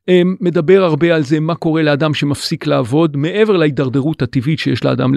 [0.08, 5.12] אמ, מדבר הרבה על זה מה קורה לאדם שמפסיק לעבוד מעבר להידרדרות הטבעית שיש לאדם.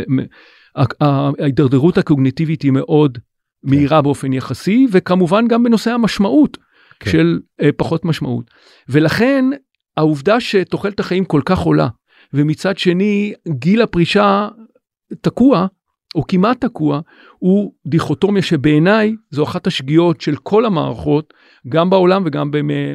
[1.01, 3.17] ההידרדרות הקוגניטיבית היא מאוד
[3.63, 6.57] מהירה באופן יחסי וכמובן גם בנושא המשמעות
[6.99, 7.11] כן.
[7.11, 8.51] של אה, פחות משמעות.
[8.89, 9.45] ולכן
[9.97, 11.87] העובדה שתוחלת החיים כל כך עולה
[12.33, 14.47] ומצד שני גיל הפרישה
[15.21, 15.67] תקוע
[16.15, 17.01] או כמעט תקוע
[17.39, 21.33] הוא דיכוטומיה שבעיניי זו אחת השגיאות של כל המערכות
[21.69, 22.51] גם בעולם וגם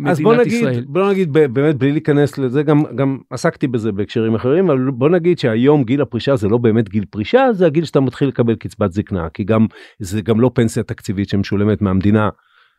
[0.07, 0.85] אז בוא במדינת נגיד, ישראל.
[0.89, 5.39] בוא נגיד באמת בלי להיכנס לזה גם גם עסקתי בזה בהקשרים אחרים אבל בוא נגיד
[5.39, 9.29] שהיום גיל הפרישה זה לא באמת גיל פרישה זה הגיל שאתה מתחיל לקבל קצבת זקנה
[9.35, 9.67] כי גם
[9.99, 12.29] זה גם לא פנסיה תקציבית שמשולמת מהמדינה.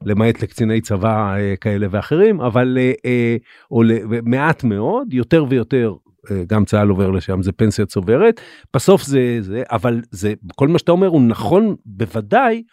[0.06, 3.38] למעט לקציני צבא אה, כאלה ואחרים אבל אה, אה,
[3.72, 3.82] או
[4.24, 5.94] מעט מאוד יותר ויותר
[6.32, 8.42] אה, גם צה"ל עובר לשם זה פנסיה צוברת
[8.74, 12.64] בסוף זה זה אבל זה כל מה שאתה אומר הוא נכון בוודאי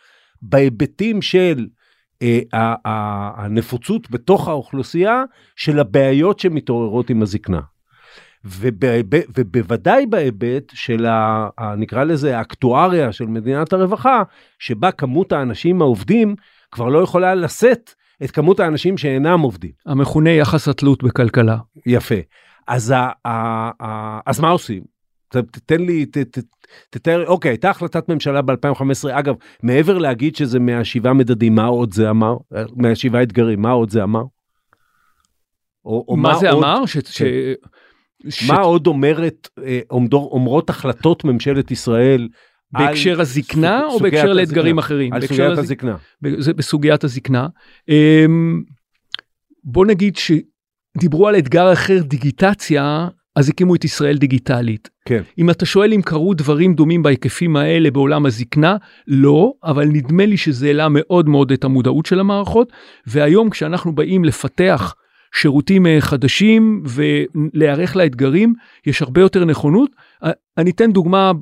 [0.43, 1.78] בהיבטים של אה,
[3.37, 5.23] הנפוצות בתוך האוכלוסייה
[5.57, 7.61] של הבעיות שמתעוררות עם הזקנה.
[8.45, 14.23] ובהיבט- ובוודאי בהיבט של ה, ה, נקרא לזה האקטואריה של מדינת הרווחה,
[14.59, 16.35] שבה כמות האנשים העובדים
[16.73, 17.91] כבר לא יכולה לשאת
[18.25, 19.71] את כמות האנשים שאינם עובדים.
[19.87, 21.57] המכונה יחס התלות בכלכלה.
[21.87, 22.15] יפה.
[22.69, 23.31] אז, ה, ה,
[23.83, 24.98] ה, אז מה עושים?
[25.29, 26.39] תתן לי, ת, ת,
[26.91, 32.11] תתאר, אוקיי, הייתה החלטת ממשלה ב-2015, אגב, מעבר להגיד שזה מהשבעה מדדים, מה עוד זה
[32.11, 32.37] אמר?
[32.77, 34.23] מהשבעה אתגרים, מה עוד זה אמר?
[35.85, 36.87] או, או מה זה עוד, אמר?
[36.87, 36.97] ש...
[36.99, 37.23] ש...
[38.29, 38.51] ש...
[38.51, 42.29] מה עוד אומרת, אה, עומדור, אומרות החלטות ממשלת ישראל
[42.73, 44.33] בהקשר הזקנה סוג- או בהקשר?
[44.33, 45.13] לאתגרים אחרים?
[45.13, 45.97] על סוגיית הז- הזקנה.
[46.23, 47.47] ב- זה בסוגיית הזקנה.
[47.89, 48.63] אמ,
[49.65, 54.89] בוא נגיד שדיברו על אתגר אחר דיגיטציה אז הקימו את ישראל דיגיטלית.
[55.05, 55.23] כן.
[55.39, 60.37] אם אתה שואל אם קרו דברים דומים בהיקפים האלה בעולם הזקנה, לא, אבל נדמה לי
[60.37, 62.73] שזה העלה מאוד מאוד את המודעות של המערכות,
[63.07, 64.95] והיום כשאנחנו באים לפתח
[65.35, 68.55] שירותים אה, חדשים ולהיערך לאתגרים,
[68.87, 69.91] יש הרבה יותר נכונות.
[70.25, 71.33] אה, אני אתן דוגמה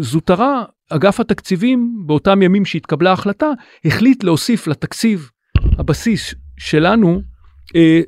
[0.00, 3.50] זוטרה, אגף התקציבים באותם ימים שהתקבלה ההחלטה,
[3.84, 5.30] החליט להוסיף לתקציב
[5.78, 7.22] הבסיס שלנו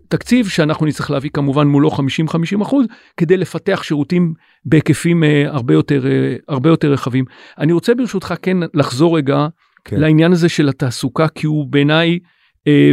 [0.09, 6.07] תקציב שאנחנו נצטרך להביא כמובן מולו 50-50 אחוז כדי לפתח שירותים בהיקפים אה, הרבה יותר
[6.07, 7.25] אה, הרבה יותר רחבים.
[7.59, 9.46] אני רוצה ברשותך כן לחזור רגע
[9.85, 10.01] כן.
[10.01, 12.18] לעניין הזה של התעסוקה כי הוא בעיניי
[12.66, 12.90] אה,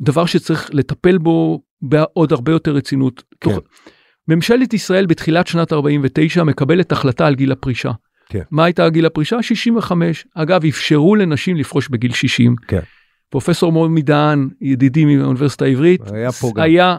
[0.00, 3.22] דבר שצריך לטפל בו בעוד הרבה יותר רצינות.
[3.40, 3.50] כן.
[3.50, 3.60] תוך-
[4.28, 7.90] ממשלת ישראל בתחילת שנת 49 מקבלת החלטה על גיל הפרישה.
[8.28, 8.42] כן.
[8.50, 9.42] מה הייתה גיל הפרישה?
[9.42, 10.26] 65.
[10.34, 12.54] אגב, אפשרו לנשים לפרוש בגיל 60.
[12.68, 12.80] כן.
[13.30, 16.62] פרופסור מומי דהן, ידידי מהאוניברסיטה העברית, היה פה גם.
[16.62, 16.96] היה,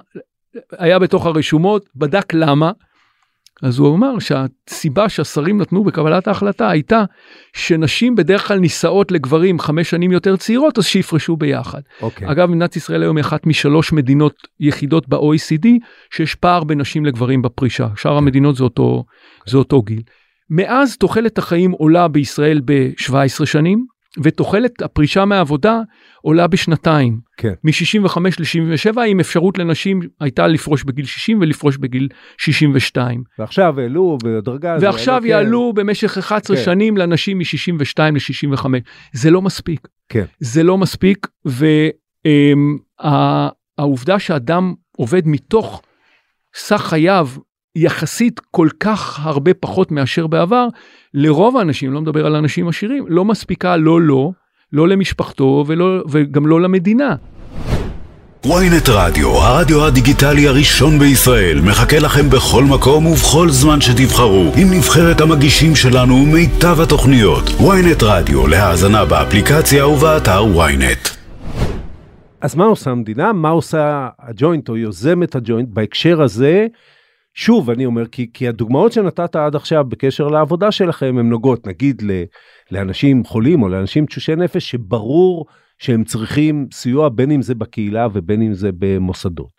[0.71, 2.71] היה בתוך הרשומות, בדק למה.
[3.61, 7.03] אז הוא אמר שהסיבה שהשרים נתנו בקבלת ההחלטה הייתה
[7.53, 11.81] שנשים בדרך כלל נישאות לגברים חמש שנים יותר צעירות אז שיפרשו ביחד.
[12.01, 12.31] אוקיי.
[12.31, 15.67] אגב מדינת ישראל היום היא אחת משלוש מדינות יחידות ב-OECD
[16.11, 17.87] שיש פער בין נשים לגברים בפרישה.
[17.95, 19.03] שאר המדינות זה אותו,
[19.47, 20.01] זה אותו גיל.
[20.49, 23.85] מאז תוחלת החיים עולה בישראל ב-17 שנים
[24.23, 25.81] ותוחלת הפרישה מהעבודה
[26.21, 27.19] עולה בשנתיים.
[27.37, 27.53] כן.
[27.63, 33.23] מ-65 ל-77 עם אפשרות לנשים הייתה לפרוש בגיל 60 ולפרוש בגיל 62.
[33.39, 34.79] ועכשיו העלו בדרגה.
[34.79, 35.27] זה ועכשיו יעלה, כן.
[35.27, 36.63] יעלו במשך 11 כן.
[36.63, 38.65] שנים לנשים מ-62 ל-65.
[39.13, 39.87] זה לא מספיק.
[40.09, 40.25] כן.
[40.39, 41.27] זה לא מספיק,
[43.77, 45.81] והעובדה שאדם עובד מתוך
[46.55, 47.27] סך חייו
[47.75, 50.67] יחסית כל כך הרבה פחות מאשר בעבר,
[51.13, 54.33] לרוב האנשים, לא מדבר על אנשים עשירים, לא מספיקה לא לו,
[54.73, 57.15] לא למשפחתו ולא, וגם לא למדינה.
[58.45, 65.21] ynet רדיו, הרדיו הדיגיטלי הראשון בישראל, מחכה לכם בכל מקום ובכל זמן שתבחרו, עם נבחרת
[65.21, 67.43] המגישים שלנו ומיטב התוכניות.
[67.43, 71.09] ynet רדיו, להאזנה באפליקציה ובאתר ynet.
[72.41, 73.33] אז מה עושה המדינה?
[73.33, 76.67] מה עושה הג'וינט או יוזמת הג'וינט בהקשר הזה?
[77.35, 82.01] שוב, אני אומר, כי, כי הדוגמאות שנתת עד עכשיו בקשר לעבודה שלכם, הן נוגעות, נגיד,
[82.01, 82.23] ל,
[82.71, 85.45] לאנשים חולים או לאנשים תשושי נפש, שברור
[85.79, 89.49] שהם צריכים סיוע בין אם זה בקהילה ובין אם זה במוסדות.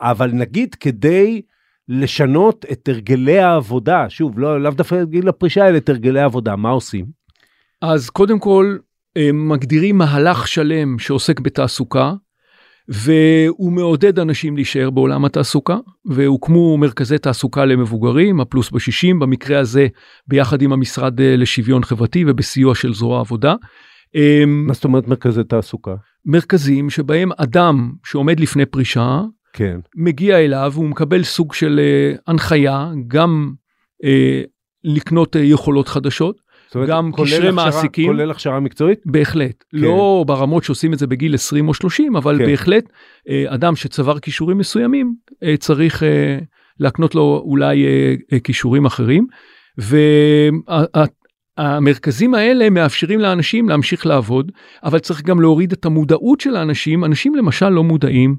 [0.00, 1.42] אבל נגיד כדי
[1.88, 6.56] לשנות את הרגלי העבודה, שוב, לא, לאו דווקא את גיל הפרישה, אלא את הרגלי העבודה,
[6.56, 7.06] מה עושים?
[7.82, 8.76] אז קודם כל,
[9.32, 12.12] מגדירים מהלך שלם שעוסק בתעסוקה,
[12.90, 19.86] והוא מעודד אנשים להישאר בעולם התעסוקה, והוקמו מרכזי תעסוקה למבוגרים, הפלוס בשישים, במקרה הזה
[20.28, 23.54] ביחד עם המשרד אה, לשוויון חברתי ובסיוע של זרוע עבודה.
[24.14, 25.94] הם מה זאת אומרת מרכזי תעסוקה?
[26.24, 29.20] מרכזים שבהם אדם שעומד לפני פרישה,
[29.52, 33.52] כן, מגיע אליו והוא מקבל סוג של אה, הנחיה, גם
[34.04, 34.42] אה,
[34.84, 36.40] לקנות יכולות חדשות,
[36.74, 38.06] אומרת, גם קשרי מעסיקים.
[38.06, 38.98] כולל הכשרה מקצועית?
[39.06, 39.64] בהחלט.
[39.70, 39.78] כן.
[39.78, 42.46] לא ברמות שעושים את זה בגיל 20 או 30, אבל כן.
[42.46, 42.84] בהחלט
[43.28, 46.38] אה, אדם שצבר כישורים מסוימים אה, צריך אה,
[46.80, 47.86] להקנות לו אולי
[48.44, 49.26] כישורים אחרים.
[51.58, 54.52] והמרכזים האלה מאפשרים לאנשים להמשיך לעבוד,
[54.84, 57.04] אבל צריך גם להוריד את המודעות של האנשים.
[57.04, 58.36] אנשים למשל לא מודעים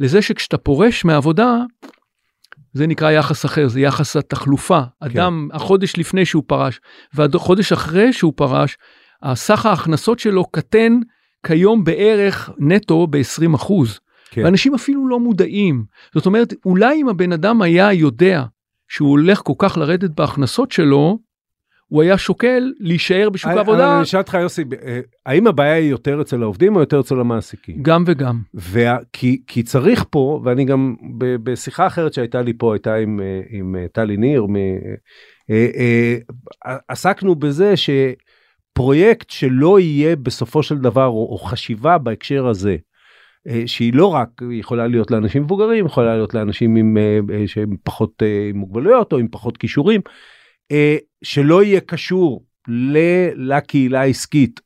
[0.00, 1.56] לזה שכשאתה פורש מהעבודה,
[2.76, 4.80] זה נקרא יחס אחר, זה יחס התחלופה.
[5.00, 6.80] אדם, החודש לפני שהוא פרש
[7.14, 8.76] והחודש אחרי שהוא פרש,
[9.22, 10.92] הסך ההכנסות שלו קטן
[11.46, 14.00] כיום בערך נטו ב-20 אחוז.
[14.30, 14.44] כן.
[14.44, 15.84] ואנשים אפילו לא מודעים.
[16.14, 18.44] זאת אומרת, אולי אם הבן אדם היה יודע
[18.88, 21.18] שהוא הולך כל כך לרדת בהכנסות שלו,
[21.88, 26.20] הוא היה שוקל להישאר בשוק העבודה אני אשאל אותך יוסי, אה, האם הבעיה היא יותר
[26.20, 27.82] אצל העובדים או יותר אצל המעסיקים?
[27.82, 28.40] גם וגם.
[28.54, 33.20] וה, כי, כי צריך פה, ואני גם ב, בשיחה אחרת שהייתה לי פה, הייתה עם,
[33.20, 34.56] אה, עם אה, טלי ניר, מ,
[36.88, 42.76] עסקנו בזה שפרויקט שלא יהיה בסופו של דבר, או, או חשיבה בהקשר הזה,
[43.66, 46.96] שהיא לא רק יכולה להיות לאנשים מבוגרים, יכולה להיות לאנשים עם,
[47.46, 50.00] שהם פחות עם מוגבלויות או עם פחות כישורים,
[51.24, 54.60] שלא יהיה קשור ל- לקהילה העסקית,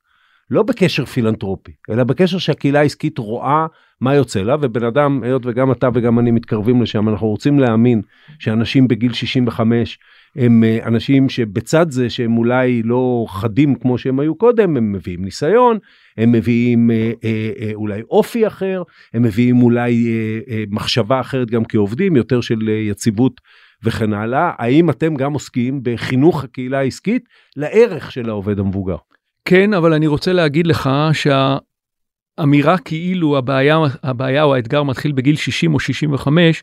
[0.50, 3.66] לא בקשר פילנטרופי, אלא בקשר שהקהילה העסקית רואה
[4.00, 8.02] מה יוצא לה, ובן אדם, היות וגם אתה וגם אני מתקרבים לשם, אנחנו רוצים להאמין
[8.38, 9.98] שאנשים בגיל 65
[10.36, 15.24] הם אה, אנשים שבצד זה שהם אולי לא חדים כמו שהם היו קודם, הם מביאים
[15.24, 15.78] ניסיון,
[16.16, 18.82] הם מביאים אה, אה, אה, אולי אופי אחר,
[19.14, 23.40] הם מביאים אולי אה, אה, מחשבה אחרת גם כעובדים, יותר של אה, יציבות
[23.84, 24.52] וכן הלאה.
[24.58, 27.24] האם אתם גם עוסקים בחינוך הקהילה העסקית
[27.56, 28.96] לערך של העובד המבוגר?
[29.44, 35.74] כן, אבל אני רוצה להגיד לך שהאמירה כאילו הבעיה, הבעיה או האתגר מתחיל בגיל 60
[35.74, 36.62] או 65,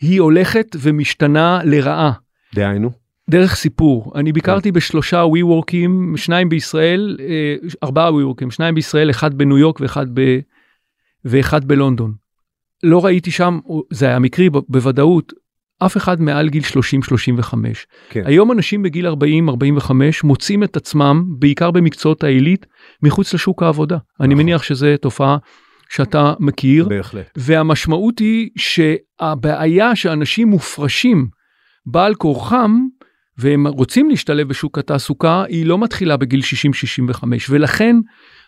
[0.00, 2.12] היא הולכת ומשתנה לרעה.
[2.54, 2.90] דהיינו?
[3.30, 9.10] דרך סיפור, אני ביקרתי בשלושה ווי וורקים, שניים בישראל, אה, ארבעה ווי וורקים, שניים בישראל,
[9.10, 10.38] אחד בניו יורק ואחד, ב,
[11.24, 12.14] ואחד בלונדון.
[12.82, 13.58] לא ראיתי שם,
[13.90, 15.32] זה היה מקרי ב- בוודאות,
[15.86, 16.62] אף אחד מעל גיל
[17.42, 17.54] 30-35.
[18.10, 18.22] כן.
[18.24, 19.12] היום אנשים בגיל 40-45
[20.24, 22.66] מוצאים את עצמם, בעיקר במקצועות העילית,
[23.02, 23.96] מחוץ לשוק העבודה.
[24.20, 24.42] אני נכון.
[24.42, 25.36] מניח שזו תופעה
[25.88, 27.30] שאתה מכיר, בהחלט.
[27.36, 31.26] והמשמעות היא שהבעיה שאנשים מופרשים
[31.86, 32.78] בעל כורחם,
[33.38, 36.40] והם רוצים להשתלב בשוק התעסוקה, היא לא מתחילה בגיל
[37.14, 37.96] 60-65, ולכן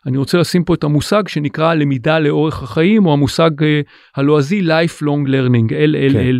[0.06, 3.80] אני רוצה לשים פה את המושג שנקרא למידה לאורך החיים, או המושג אה,
[4.16, 6.12] הלועזי Lifelong Learning, LLL.
[6.12, 6.36] כן.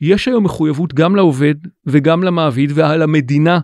[0.00, 1.54] יש היום מחויבות גם לעובד
[1.86, 3.58] וגם למעביד ועל המדינה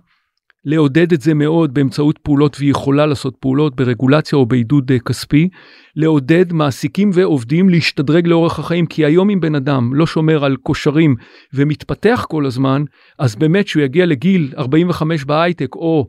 [0.64, 5.48] לעודד את זה מאוד באמצעות פעולות, והיא יכולה לעשות פעולות ברגולציה או בעידוד אה, כספי,
[5.96, 11.16] לעודד מעסיקים ועובדים להשתדרג לאורך החיים, כי היום אם בן אדם לא שומר על כושרים
[11.54, 12.84] ומתפתח כל הזמן,
[13.18, 16.08] אז באמת שהוא יגיע לגיל 45 בהייטק או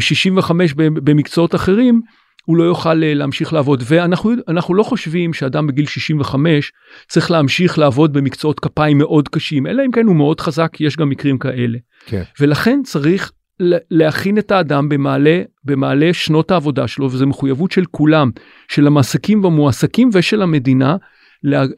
[0.00, 2.00] 65 אה, במקצועות אחרים,
[2.48, 6.72] הוא לא יוכל אה, להמשיך לעבוד ואנחנו לא חושבים שאדם בגיל 65
[7.08, 11.08] צריך להמשיך לעבוד במקצועות כפיים מאוד קשים אלא אם כן הוא מאוד חזק יש גם
[11.08, 12.22] מקרים כאלה כן.
[12.40, 13.32] ולכן צריך
[13.90, 18.30] להכין את האדם במעלה במעלה שנות העבודה שלו וזו מחויבות של כולם
[18.68, 20.96] של המעסקים והמועסקים ושל המדינה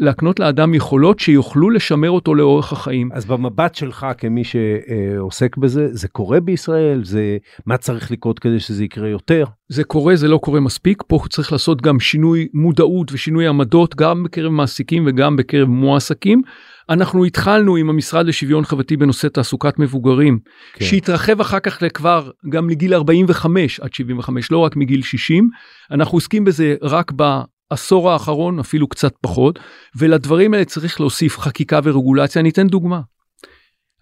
[0.00, 3.08] להקנות לאדם יכולות שיוכלו לשמר אותו לאורך החיים.
[3.12, 7.04] אז במבט שלך כמי שעוסק בזה, זה קורה בישראל?
[7.04, 9.44] זה מה צריך לקרות כדי שזה יקרה יותר?
[9.68, 11.02] זה קורה, זה לא קורה מספיק.
[11.06, 16.42] פה צריך לעשות גם שינוי מודעות ושינוי עמדות, גם בקרב מעסיקים וגם בקרב מועסקים.
[16.90, 20.38] אנחנו התחלנו עם המשרד לשוויון חברתי בנושא תעסוקת מבוגרים,
[20.74, 20.84] כן.
[20.84, 25.48] שהתרחב אחר כך כבר גם לגיל 45 עד 75, לא רק מגיל 60.
[25.90, 27.40] אנחנו עוסקים בזה רק ב...
[27.70, 29.58] העשור האחרון, אפילו קצת פחות,
[29.96, 32.40] ולדברים האלה צריך להוסיף חקיקה ורגולציה.
[32.40, 33.00] אני אתן דוגמה.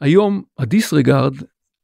[0.00, 1.34] היום הדיסרגרד,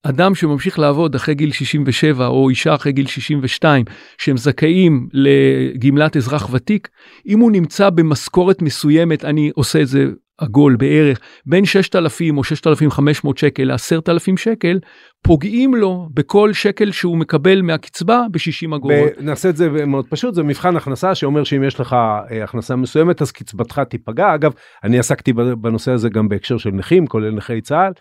[0.02, 3.84] אדם שממשיך לעבוד אחרי גיל 67 או אישה אחרי גיל 62
[4.18, 6.88] שהם זכאים לגמלת אזרח ותיק,
[7.26, 10.06] אם הוא נמצא במשכורת מסוימת, אני עושה את זה
[10.44, 14.78] עגול בערך בין 6,000 או 6,500 שקל ל-10,000 שקל,
[15.22, 19.10] פוגעים לו בכל שקל שהוא מקבל מהקצבה ב-60 אגורות.
[19.20, 23.22] נעשה את זה מאוד פשוט, זה מבחן הכנסה שאומר שאם יש לך אה, הכנסה מסוימת
[23.22, 24.34] אז קצבתך תיפגע.
[24.34, 24.52] אגב,
[24.84, 27.92] אני עסקתי בנושא הזה גם בהקשר של נכים, כולל נכי צה"ל,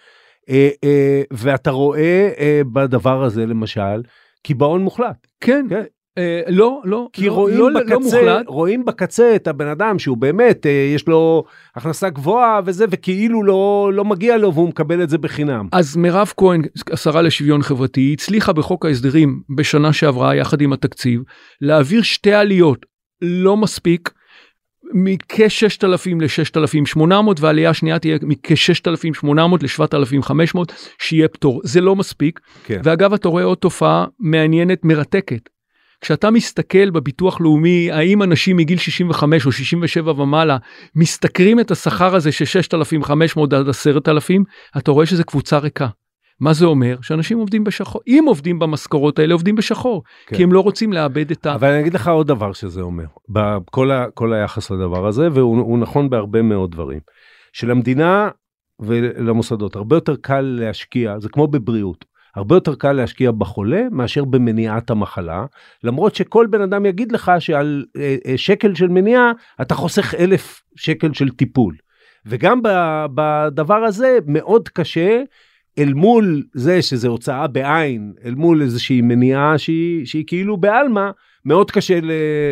[0.50, 2.30] אה, אה, ואתה רואה
[2.74, 4.02] בדבר הזה למשל
[4.44, 5.28] קיבעון מוחלט.
[5.42, 5.84] כן, כן.
[6.18, 8.40] אה, לא, לא, כי לא, רואים, לא, בקצה, לא.
[8.48, 11.44] רואים בקצה את הבן אדם שהוא באמת, אה, יש לו
[11.76, 15.68] הכנסה גבוהה וזה, וכאילו לא, לא מגיע לו והוא מקבל את זה בחינם.
[15.72, 21.22] אז מירב כהן, השרה לשוויון חברתי, הצליחה בחוק ההסדרים בשנה שעברה, יחד עם התקציב,
[21.62, 22.86] להעביר שתי עליות,
[23.22, 24.10] לא מספיק,
[24.94, 29.30] מכ-6,000 ל-6,800 והעלייה השנייה תהיה מכ-6,800
[29.62, 30.58] ל-7,500
[31.00, 32.82] שיהיה פטור זה לא מספיק כן.
[32.84, 35.50] ואגב אתה רואה עוד תופעה מעניינת מרתקת
[36.04, 40.58] כשאתה מסתכל בביטוח לאומי, האם אנשים מגיל 65 או 67 ומעלה
[40.96, 44.44] משתכרים את השכר הזה של 6,500 עד 10,000,
[44.78, 45.88] אתה רואה שזה קבוצה ריקה.
[46.40, 46.98] מה זה אומר?
[47.02, 50.36] שאנשים עובדים בשחור, אם עובדים במשכורות האלה עובדים בשחור, כן.
[50.36, 51.56] כי הם לא רוצים לאבד את ה...
[51.56, 55.80] אבל אני אגיד לך עוד דבר שזה אומר, בכל ה, כל היחס לדבר הזה, והוא
[55.80, 57.00] נכון בהרבה מאוד דברים.
[57.54, 58.30] שלמדינה
[58.80, 62.13] ולמוסדות הרבה יותר קל להשקיע, זה כמו בבריאות.
[62.36, 65.46] הרבה יותר קל להשקיע בחולה מאשר במניעת המחלה,
[65.84, 70.62] למרות שכל בן אדם יגיד לך שעל אה, אה, שקל של מניעה אתה חוסך אלף
[70.76, 71.76] שקל של טיפול.
[72.26, 72.62] וגם
[73.16, 75.22] בדבר הזה מאוד קשה
[75.78, 81.10] אל מול זה שזה הוצאה בעין, אל מול איזושהי מניעה שהיא, שהיא כאילו בעלמא,
[81.46, 82.00] מאוד קשה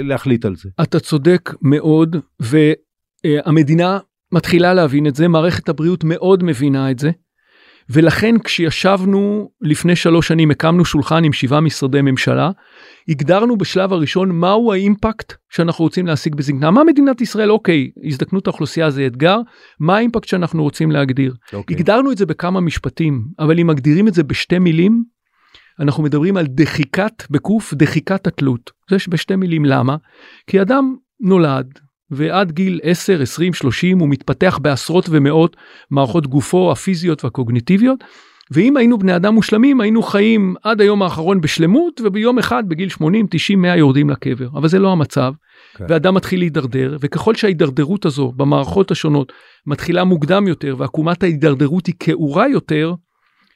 [0.04, 0.70] להחליט על זה.
[0.82, 4.00] אתה צודק מאוד, והמדינה
[4.32, 7.12] מתחילה להבין את זה, מערכת הבריאות מאוד מבינה את זה.
[7.92, 12.52] ולכן כשישבנו לפני שלוש שנים הקמנו שולחן עם שבעה משרדי ממשלה
[13.10, 17.52] הגדרנו בשלב הראשון מהו האימפקט שאנחנו רוצים להשיג בזקנה מה מדינת ישראל?
[17.52, 19.38] אוקיי הזדקנות האוכלוסייה זה אתגר
[19.80, 21.34] מה האימפקט שאנחנו רוצים להגדיר?
[21.54, 21.76] אוקיי.
[21.76, 25.04] הגדרנו את זה בכמה משפטים אבל אם מגדירים את זה בשתי מילים
[25.80, 28.72] אנחנו מדברים על דחיקת בקוף דחיקת התלות.
[28.90, 29.96] זה בשתי מילים למה?
[30.48, 31.80] כי אדם נולד
[32.12, 35.58] ועד גיל 10, 20, 30 הוא מתפתח בעשרות ומאות
[35.92, 38.04] מערכות גופו הפיזיות והקוגניטיביות.
[38.52, 43.28] ואם היינו בני אדם מושלמים היינו חיים עד היום האחרון בשלמות וביום אחד בגיל 80,
[43.30, 44.48] 90, 100 יורדים לקבר.
[44.54, 45.34] אבל זה לא המצב.
[45.34, 45.78] Okay.
[45.78, 45.86] כן.
[45.90, 49.34] ואדם מתחיל להידרדר וככל שההידרדרות הזו במערכות השונות
[49.68, 52.94] מתחילה מוקדם יותר ועקומת ההידרדרות היא כעורה יותר,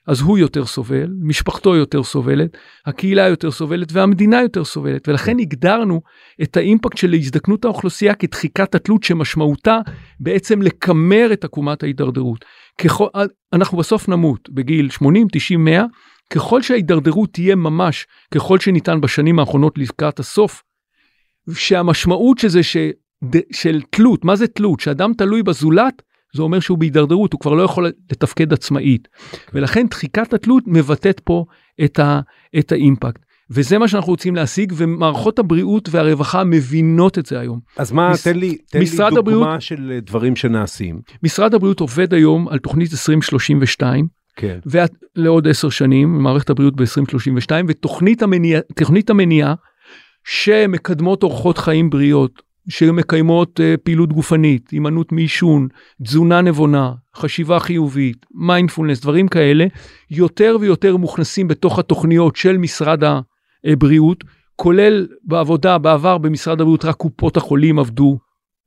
[0.07, 6.01] אז הוא יותר סובל, משפחתו יותר סובלת, הקהילה יותר סובלת והמדינה יותר סובלת ולכן הגדרנו
[6.43, 9.79] את האימפקט של הזדקנות האוכלוסייה כדחיקת התלות שמשמעותה
[10.19, 12.45] בעצם לקמר את עקומת ההידרדרות.
[12.81, 13.07] ככל,
[13.53, 15.85] אנחנו בסוף נמות בגיל 80, 90, 100,
[16.29, 20.63] ככל שההידרדרות תהיה ממש ככל שניתן בשנים האחרונות לקראת הסוף,
[21.53, 22.77] שהמשמעות של זה ש,
[23.51, 24.79] של תלות, מה זה תלות?
[24.79, 26.01] שאדם תלוי בזולת
[26.35, 29.07] זה אומר שהוא בהידרדרות, הוא כבר לא יכול לתפקד עצמאית.
[29.31, 29.37] Okay.
[29.53, 31.45] ולכן דחיקת התלות מבטאת פה
[31.83, 32.19] את, ה,
[32.59, 33.21] את האימפקט.
[33.49, 37.59] וזה מה שאנחנו רוצים להשיג, ומערכות הבריאות והרווחה מבינות את זה היום.
[37.77, 41.01] אז מה, מס- תן לי, תן לי דוגמה הבריאות- של אה, דברים שנעשים.
[41.23, 44.59] משרד הבריאות עובד היום על תוכנית 2032, כן.
[44.65, 48.61] ולעוד עשר שנים, מערכת הבריאות ב-2032, ותוכנית המניעה,
[49.09, 49.53] המניעה
[50.23, 55.67] שמקדמות אורחות חיים בריאות, שמקיימות uh, פעילות גופנית, הימנעות מעישון,
[56.03, 59.65] תזונה נבונה, חשיבה חיובית, מיינדפולנס, דברים כאלה,
[60.11, 63.03] יותר ויותר מוכנסים בתוך התוכניות של משרד
[63.65, 64.23] הבריאות,
[64.55, 68.17] כולל בעבודה בעבר במשרד הבריאות רק קופות החולים עבדו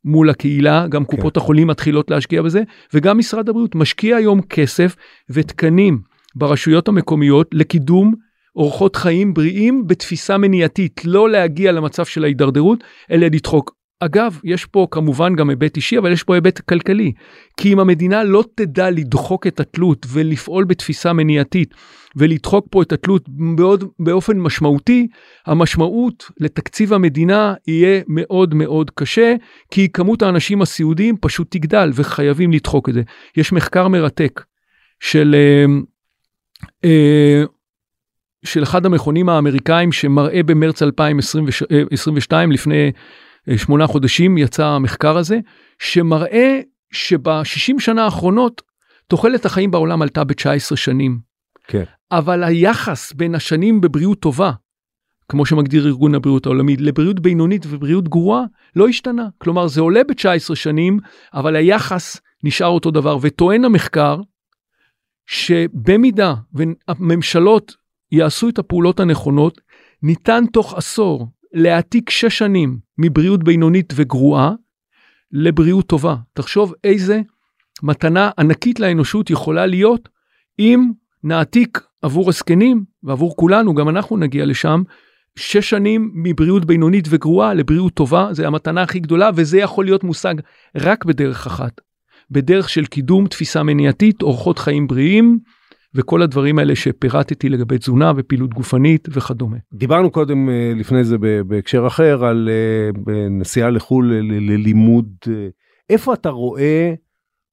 [0.05, 1.17] מול הקהילה, גם כן.
[1.17, 2.63] קופות החולים מתחילות להשקיע בזה,
[2.95, 4.97] וגם משרד הבריאות משקיע היום כסף
[5.31, 6.01] ותקנים
[6.35, 8.15] ברשויות המקומיות לקידום
[8.57, 13.78] אורחות חיים בריאים בתפיסה מניעתית, לא להגיע למצב של ההידרדרות, אלא לדחוק.
[14.01, 17.13] אגב, יש פה כמובן גם היבט אישי, אבל יש פה היבט כלכלי.
[17.57, 21.75] כי אם המדינה לא תדע לדחוק את התלות ולפעול בתפיסה מניעתית
[22.17, 25.09] ולדחוק פה את התלות בעוד, באופן משמעותי,
[25.47, 29.35] המשמעות לתקציב המדינה יהיה מאוד מאוד קשה,
[29.71, 33.03] כי כמות האנשים הסיעודיים פשוט תגדל וחייבים לדחוק את זה.
[33.37, 34.45] יש מחקר מרתק
[35.01, 35.65] של, אה,
[36.85, 37.45] אה,
[38.45, 42.91] של אחד המכונים האמריקאים שמראה במרץ 2022, לפני אה,
[43.57, 45.39] שמונה חודשים יצא המחקר הזה,
[45.79, 46.61] שמראה
[46.93, 48.63] שב-60 שנה האחרונות
[49.07, 51.19] תוחלת החיים בעולם עלתה ב-19 שנים.
[51.67, 51.85] כן.
[52.13, 54.53] אבל היחס בין השנים בבריאות טובה,
[55.29, 58.43] כמו שמגדיר ארגון הבריאות העולמי, לבריאות בינונית ובריאות גרועה,
[58.77, 59.29] לא השתנה.
[59.39, 60.99] כלומר, זה עולה ב-19 שנים,
[61.35, 63.19] אבל היחס נשאר אותו דבר.
[63.21, 64.21] וטוען המחקר,
[65.27, 67.77] שבמידה והממשלות
[68.13, 69.61] יעשו את הפעולות הנכונות,
[70.03, 74.53] ניתן תוך עשור להעתיק שש שנים מבריאות בינונית וגרועה
[75.33, 76.17] לבריאות טובה.
[76.33, 77.21] תחשוב איזה
[77.83, 80.09] מתנה ענקית לאנושות יכולה להיות
[80.59, 80.91] אם
[81.25, 84.83] נעתיק עבור הזקנים ועבור כולנו, גם אנחנו נגיע לשם,
[85.37, 90.35] שש שנים מבריאות בינונית וגרועה לבריאות טובה, זה המתנה הכי גדולה, וזה יכול להיות מושג
[90.77, 91.81] רק בדרך אחת,
[92.31, 95.39] בדרך של קידום תפיסה מניעתית, אורחות חיים בריאים,
[95.99, 99.57] וכל הדברים האלה שפירטתי לגבי תזונה ופעילות גופנית וכדומה.
[99.73, 105.07] דיברנו קודם אה, לפני זה בהקשר אחר על אה, נסיעה לחו"ל ללימוד.
[105.29, 105.49] אה,
[105.91, 106.95] איפה אתה רואה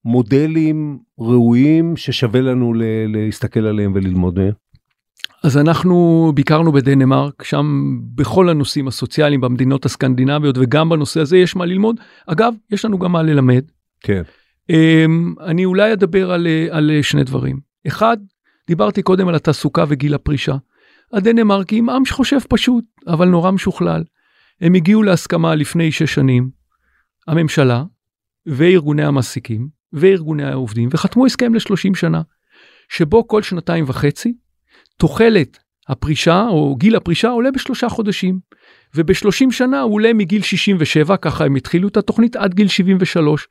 [0.05, 2.73] מודלים ראויים ששווה לנו
[3.07, 4.51] להסתכל עליהם וללמוד מהם?
[5.43, 11.65] אז אנחנו ביקרנו בדנמרק, שם בכל הנושאים הסוציאליים במדינות הסקנדינביות וגם בנושא הזה יש מה
[11.65, 11.95] ללמוד.
[12.27, 13.63] אגב, יש לנו גם מה ללמד.
[14.01, 14.21] כן.
[14.69, 17.59] אמ, אני אולי אדבר על, על שני דברים.
[17.87, 18.17] אחד,
[18.67, 20.55] דיברתי קודם על התעסוקה וגיל הפרישה.
[21.13, 24.03] הדנמרקים עם שחושב פשוט, אבל נורא משוכלל.
[24.61, 26.49] הם הגיעו להסכמה לפני שש שנים,
[27.27, 27.83] הממשלה
[28.45, 32.21] וארגוני המעסיקים וארגוני העובדים, וחתמו הסכם ל-30 שנה,
[32.89, 34.33] שבו כל שנתיים וחצי
[34.97, 38.39] תוחלת הפרישה או גיל הפרישה עולה בשלושה חודשים,
[38.95, 43.47] וב-30 שנה הוא עולה מגיל 67, ככה הם התחילו את התוכנית, עד גיל 73.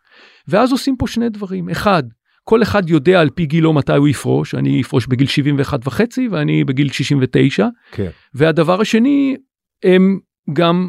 [0.48, 1.68] ואז עושים פה שני דברים.
[1.68, 2.02] אחד,
[2.44, 6.64] כל אחד יודע על פי גילו מתי הוא יפרוש, אני אפרוש בגיל 71 וחצי ואני
[6.64, 7.68] בגיל 69.
[7.92, 8.08] כן.
[8.34, 9.36] והדבר השני,
[9.84, 10.18] הם
[10.52, 10.88] גם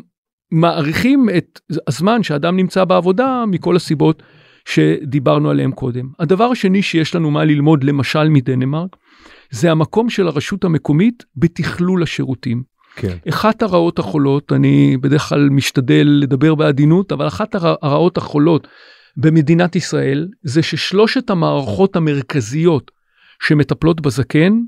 [0.52, 4.24] מעריכים את הזמן שאדם נמצא בעבודה מכל הסיבות
[4.66, 6.10] שדיברנו עליהם קודם.
[6.20, 8.96] הדבר השני שיש לנו מה ללמוד, למשל מדנמרק,
[9.50, 12.64] זה המקום של הרשות המקומית בתכלול השירותים.
[12.96, 13.18] כן.
[13.30, 18.68] אחת הרעות החולות, אני בדרך כלל משתדל לדבר בעדינות, אבל אחת הר- הרעות החולות
[19.18, 22.92] במדינת ישראל זה ששלושת המערכות המרכזיות
[23.44, 24.60] שמטפלות בזקן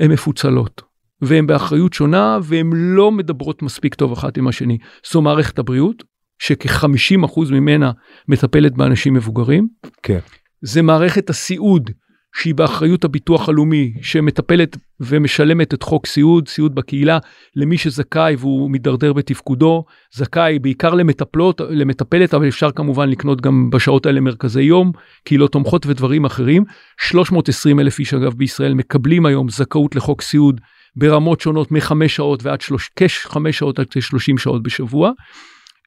[0.00, 0.82] הן מפוצלות.
[1.22, 4.78] והן באחריות שונה והן לא מדברות מספיק טוב אחת עם השני.
[5.12, 6.04] זו מערכת הבריאות,
[6.38, 7.92] שכ-50% ממנה
[8.28, 9.68] מטפלת באנשים מבוגרים.
[10.02, 10.18] כן.
[10.62, 11.90] זה מערכת הסיעוד,
[12.36, 17.18] שהיא באחריות הביטוח הלאומי, שמטפלת ומשלמת את חוק סיעוד, סיעוד בקהילה,
[17.56, 24.06] למי שזכאי והוא מידרדר בתפקודו, זכאי בעיקר למטפלות, למטפלת, אבל אפשר כמובן לקנות גם בשעות
[24.06, 24.92] האלה מרכזי יום,
[25.24, 26.64] קהילות תומכות ודברים אחרים.
[27.00, 30.60] 320 אלף איש אגב בישראל מקבלים היום זכאות לחוק סיעוד
[30.96, 35.10] ברמות שונות מחמש שעות ועד שלוש, כחמש שעות עד כ-30 שעות בשבוע.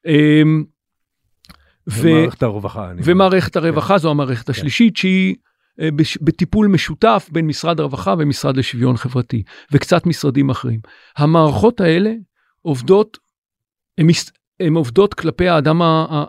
[0.06, 0.64] אמ,
[1.90, 2.90] ו- ומערכת הרווחה.
[3.04, 5.34] ומערכת הרווחה זו המערכת השלישית שהיא
[6.20, 10.80] בטיפול משותף בין משרד הרווחה ומשרד לשוויון חברתי וקצת משרדים אחרים.
[11.16, 12.12] המערכות האלה
[12.62, 13.18] עובדות,
[14.60, 15.80] הן עובדות כלפי האדם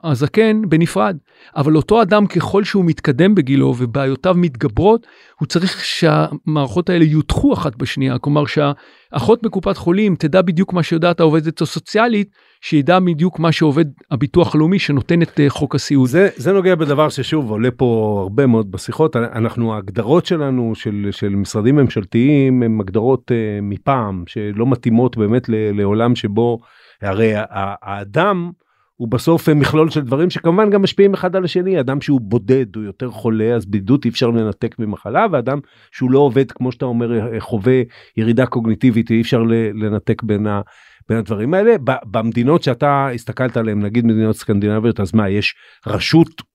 [0.03, 1.17] הזקן בנפרד,
[1.55, 5.07] אבל אותו אדם ככל שהוא מתקדם בגילו ובעיותיו מתגברות,
[5.39, 11.19] הוא צריך שהמערכות האלה יותחו אחת בשנייה, כלומר שהאחות בקופת חולים תדע בדיוק מה שיודעת
[11.19, 12.30] העובדת הסוציאלית,
[12.61, 16.09] שידע בדיוק מה שעובד הביטוח הלאומי שנותן את אה, חוק הסיעוד.
[16.09, 21.30] זה, זה נוגע בדבר ששוב עולה פה הרבה מאוד בשיחות, אנחנו ההגדרות שלנו של, של
[21.30, 26.59] משרדים ממשלתיים הן הגדרות uh, מפעם שלא מתאימות באמת לעולם שבו
[27.02, 27.32] הרי
[27.82, 28.52] האדם
[28.96, 31.80] הוא בסוף מכלול של דברים שכמובן גם משפיעים אחד על השני.
[31.80, 35.60] אדם שהוא בודד הוא יותר חולה אז בידוד אי אפשר לנתק ממחלה ואדם
[35.91, 37.82] שהוא לא עובד כמו שאתה אומר חווה
[38.18, 39.43] ירידה קוגניטיבית אי אפשר
[39.74, 40.62] לנתק בין, ה,
[41.10, 41.76] בין הדברים האלה.
[42.06, 45.56] במדינות שאתה הסתכלת עליהם נגיד מדינות סקנדינביות אז מה יש
[45.88, 46.55] רשות אה, אה,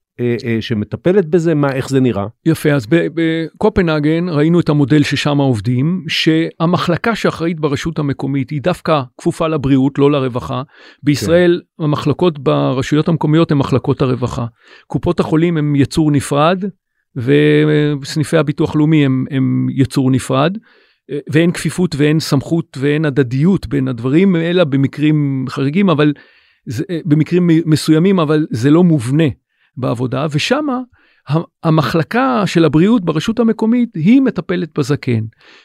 [0.60, 7.14] שמטפלת בזה מה איך זה נראה יפה אז בקופנהגן ראינו את המודל ששם עובדים שהמחלקה
[7.14, 10.62] שאחראית ברשות המקומית היא דווקא כפופה לבריאות לא לרווחה
[11.02, 11.84] בישראל כן.
[11.84, 14.46] המחלקות ברשויות המקומיות הן מחלקות הרווחה
[14.86, 16.64] קופות החולים הם יצור נפרד
[17.16, 20.58] וסניפי הביטוח לאומי הם, הם יצור נפרד.
[21.32, 26.12] ואין כפיפות ואין סמכות ואין הדדיות בין הדברים אלא במקרים חריגים אבל
[26.66, 29.24] זה, במקרים מסוימים אבל זה לא מובנה
[29.80, 30.78] בעבודה, ושמה
[31.62, 35.20] המחלקה של הבריאות ברשות המקומית היא מטפלת בזקן.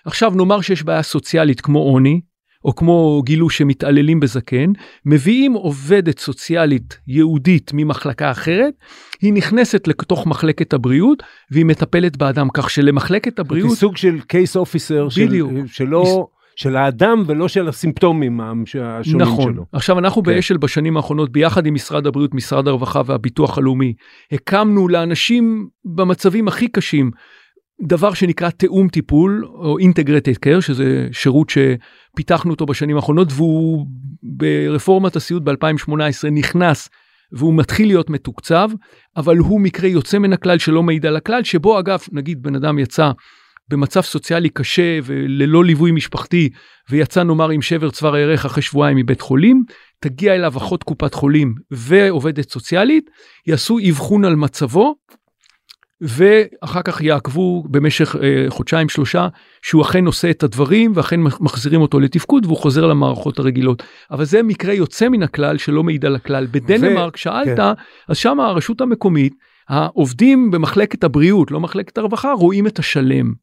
[0.05, 2.21] עכשיו נאמר שיש בעיה סוציאלית כמו עוני,
[2.65, 4.71] או כמו גילו שמתעללים בזקן,
[5.05, 8.73] מביאים עובדת סוציאלית יהודית ממחלקה אחרת,
[9.21, 13.69] היא נכנסת לתוך מחלקת הבריאות והיא מטפלת באדם, כך שלמחלקת הבריאות...
[13.69, 16.27] זה סוג של קייס אופיסר, של, שלא...
[16.55, 19.53] של האדם ולא של הסימפטומים השונים נכון.
[19.53, 19.65] שלו.
[19.71, 20.31] עכשיו אנחנו כן.
[20.31, 23.93] באשל בשנים האחרונות ביחד עם משרד הבריאות, משרד הרווחה והביטוח הלאומי,
[24.31, 27.11] הקמנו לאנשים במצבים הכי קשים
[27.81, 33.85] דבר שנקרא תיאום טיפול או אינטגרטד קר שזה שירות שפיתחנו אותו בשנים האחרונות והוא
[34.23, 36.89] ברפורמת הסיעוד ב-2018 נכנס
[37.31, 38.69] והוא מתחיל להיות מתוקצב
[39.17, 42.79] אבל הוא מקרה יוצא מן הכלל שלא מעיד על הכלל שבו אגב נגיד בן אדם
[42.79, 43.11] יצא
[43.69, 46.49] במצב סוציאלי קשה וללא ליווי משפחתי
[46.89, 49.63] ויצא נאמר עם שבר צוואר הירך אחרי שבועיים מבית חולים,
[49.99, 53.09] תגיע אליו אחות קופת חולים ועובדת סוציאלית,
[53.47, 54.95] יעשו אבחון על מצבו
[56.01, 59.27] ואחר כך יעקבו במשך אה, חודשיים שלושה
[59.61, 63.83] שהוא אכן עושה את הדברים ואכן מחזירים אותו לתפקוד והוא חוזר למערכות הרגילות.
[64.11, 66.47] אבל זה מקרה יוצא מן הכלל שלא מעיד על הכלל.
[66.51, 67.17] בדנמרק ו...
[67.17, 67.63] שאלת, כן.
[68.09, 69.33] אז שם הרשות המקומית
[69.69, 73.33] העובדים במחלקת הבריאות, לא מחלקת הרווחה, רואים את השלם.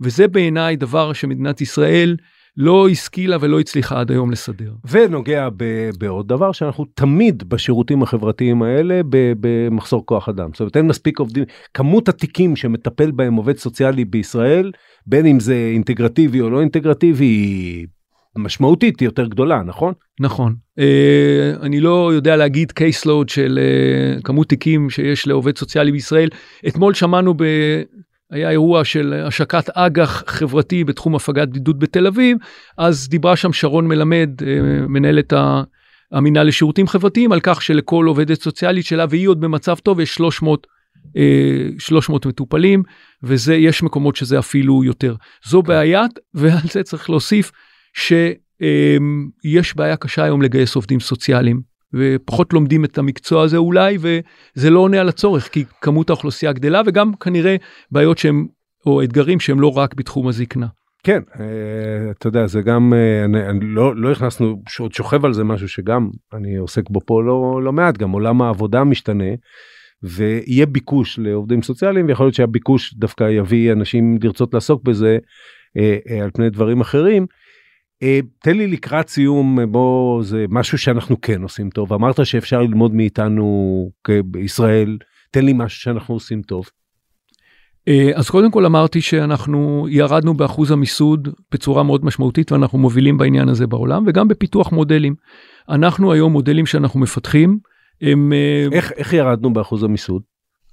[0.00, 2.16] וזה בעיניי דבר שמדינת ישראל
[2.56, 4.72] לא השכילה ולא הצליחה עד היום לסדר.
[4.90, 9.00] ונוגע ב- בעוד דבר שאנחנו תמיד בשירותים החברתיים האלה
[9.40, 10.50] במחסור כוח אדם.
[10.52, 11.44] זאת אומרת אין מספיק עובדים,
[11.74, 14.72] כמות התיקים שמטפל בהם עובד סוציאלי בישראל,
[15.06, 17.86] בין אם זה אינטגרטיבי או לא אינטגרטיבי, היא
[18.38, 20.82] משמעותית יותר גדולה נכון נכון uh,
[21.62, 23.58] אני לא יודע להגיד קייסלוד של
[24.18, 26.28] uh, כמות תיקים שיש לעובד סוציאלי בישראל
[26.68, 27.44] אתמול שמענו ב...
[28.30, 32.36] היה אירוע של השקת אג"ח חברתי בתחום הפגת בדידות בתל אביב
[32.78, 34.44] אז דיברה שם שרון מלמד uh,
[34.88, 35.32] מנהלת
[36.12, 40.66] המינהל לשירותים חברתיים על כך שלכל עובדת סוציאלית שלה והיא עוד במצב טוב יש 300
[41.78, 42.82] 300 מטופלים
[43.22, 45.14] וזה יש מקומות שזה אפילו יותר.
[45.46, 46.04] זו בעיה
[46.34, 47.52] ועל זה צריך להוסיף
[47.94, 54.78] שיש בעיה קשה היום לגייס עובדים סוציאליים ופחות לומדים את המקצוע הזה אולי וזה לא
[54.78, 57.56] עונה על הצורך כי כמות האוכלוסייה גדלה וגם כנראה
[57.90, 58.46] בעיות שהם
[58.86, 60.66] או אתגרים שהם לא רק בתחום הזקנה.
[61.02, 65.32] כן אה, אתה יודע זה גם אה, אני, אני לא לא הכנסנו שעוד שוכב על
[65.32, 69.34] זה משהו שגם אני עוסק בו פה לא לא מעט גם עולם העבודה משתנה
[70.02, 75.18] ויהיה ביקוש לעובדים סוציאליים ויכול להיות שהביקוש דווקא יביא אנשים לרצות לעסוק בזה
[75.76, 77.26] אה, אה, על פני דברים אחרים.
[78.02, 82.94] אה, תן לי לקראת סיום בוא זה משהו שאנחנו כן עושים טוב אמרת שאפשר ללמוד
[82.94, 83.90] מאיתנו
[84.24, 84.98] בישראל
[85.30, 86.64] תן לי משהו שאנחנו עושים טוב.
[87.88, 93.48] אה, אז קודם כל אמרתי שאנחנו ירדנו באחוז המיסוד בצורה מאוד משמעותית ואנחנו מובילים בעניין
[93.48, 95.14] הזה בעולם וגם בפיתוח מודלים.
[95.68, 97.58] אנחנו היום מודלים שאנחנו מפתחים
[98.02, 100.22] הם אה, איך איך ירדנו באחוז המיסוד.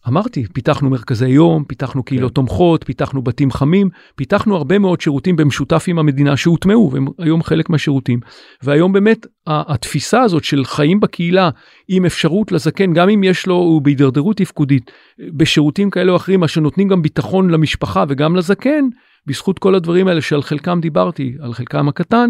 [0.08, 2.36] אמרתי, פיתחנו מרכזי יום, פיתחנו קהילות כן.
[2.36, 7.70] תומכות, פיתחנו בתים חמים, פיתחנו הרבה מאוד שירותים במשותף עם המדינה שהוטמעו, והם היום חלק
[7.70, 8.20] מהשירותים.
[8.64, 11.50] והיום באמת התפיסה הזאת של חיים בקהילה
[11.88, 14.92] עם אפשרות לזקן, גם אם יש לו, הוא בהידרדרות תפקודית,
[15.38, 18.86] בשירותים כאלה או אחרים, אשר נותנים גם ביטחון למשפחה וגם לזקן,
[19.26, 22.30] בזכות כל הדברים האלה שעל חלקם דיברתי, על חלקם הקטן,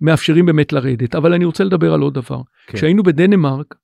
[0.00, 1.14] מאפשרים באמת לרדת.
[1.14, 2.40] אבל אני רוצה לדבר על עוד דבר.
[2.66, 2.78] כן.
[2.78, 3.74] כשהיינו בדנמרק,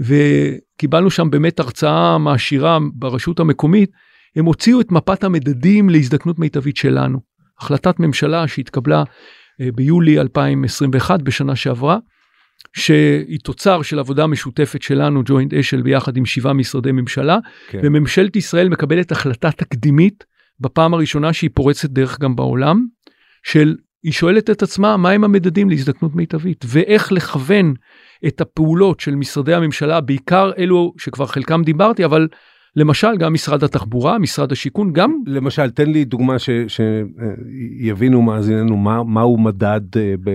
[0.00, 3.90] וקיבלנו שם באמת הרצאה מעשירה ברשות המקומית,
[4.36, 7.20] הם הוציאו את מפת המדדים להזדקנות מיטבית שלנו.
[7.60, 9.04] החלטת ממשלה שהתקבלה
[9.60, 11.98] אה, ביולי 2021 בשנה שעברה,
[12.76, 17.38] שהיא תוצר של עבודה משותפת שלנו, ג'וינט אשל, ביחד עם שבעה משרדי ממשלה,
[17.68, 17.80] כן.
[17.82, 20.24] וממשלת ישראל מקבלת החלטה תקדימית
[20.60, 22.86] בפעם הראשונה שהיא פורצת דרך גם בעולם,
[23.42, 23.76] של
[24.06, 27.74] היא שואלת את עצמה מהם המדדים להזדקנות מיטבית ואיך לכוון
[28.26, 32.28] את הפעולות של משרדי הממשלה, בעיקר אלו שכבר חלקם דיברתי, אבל
[32.76, 35.22] למשל גם משרד התחבורה, משרד השיכון, גם...
[35.26, 36.36] למשל, תן לי דוגמה
[36.68, 40.30] שיבינו מאזיננו מה, מהו מדד, אה, ב...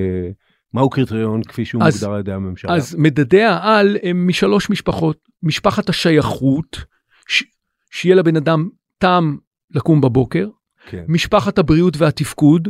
[0.74, 2.76] מהו קריטריון כפי שהוא אז, מוגדר על ידי הממשלה.
[2.76, 5.18] אז מדדי העל הם משלוש משפחות.
[5.44, 6.84] משפחת השייכות,
[7.28, 7.44] ש...
[7.92, 9.38] שיהיה לבן אדם טעם
[9.76, 10.48] לקום בבוקר,
[10.90, 11.04] כן.
[11.08, 12.68] משפחת הבריאות והתפקוד,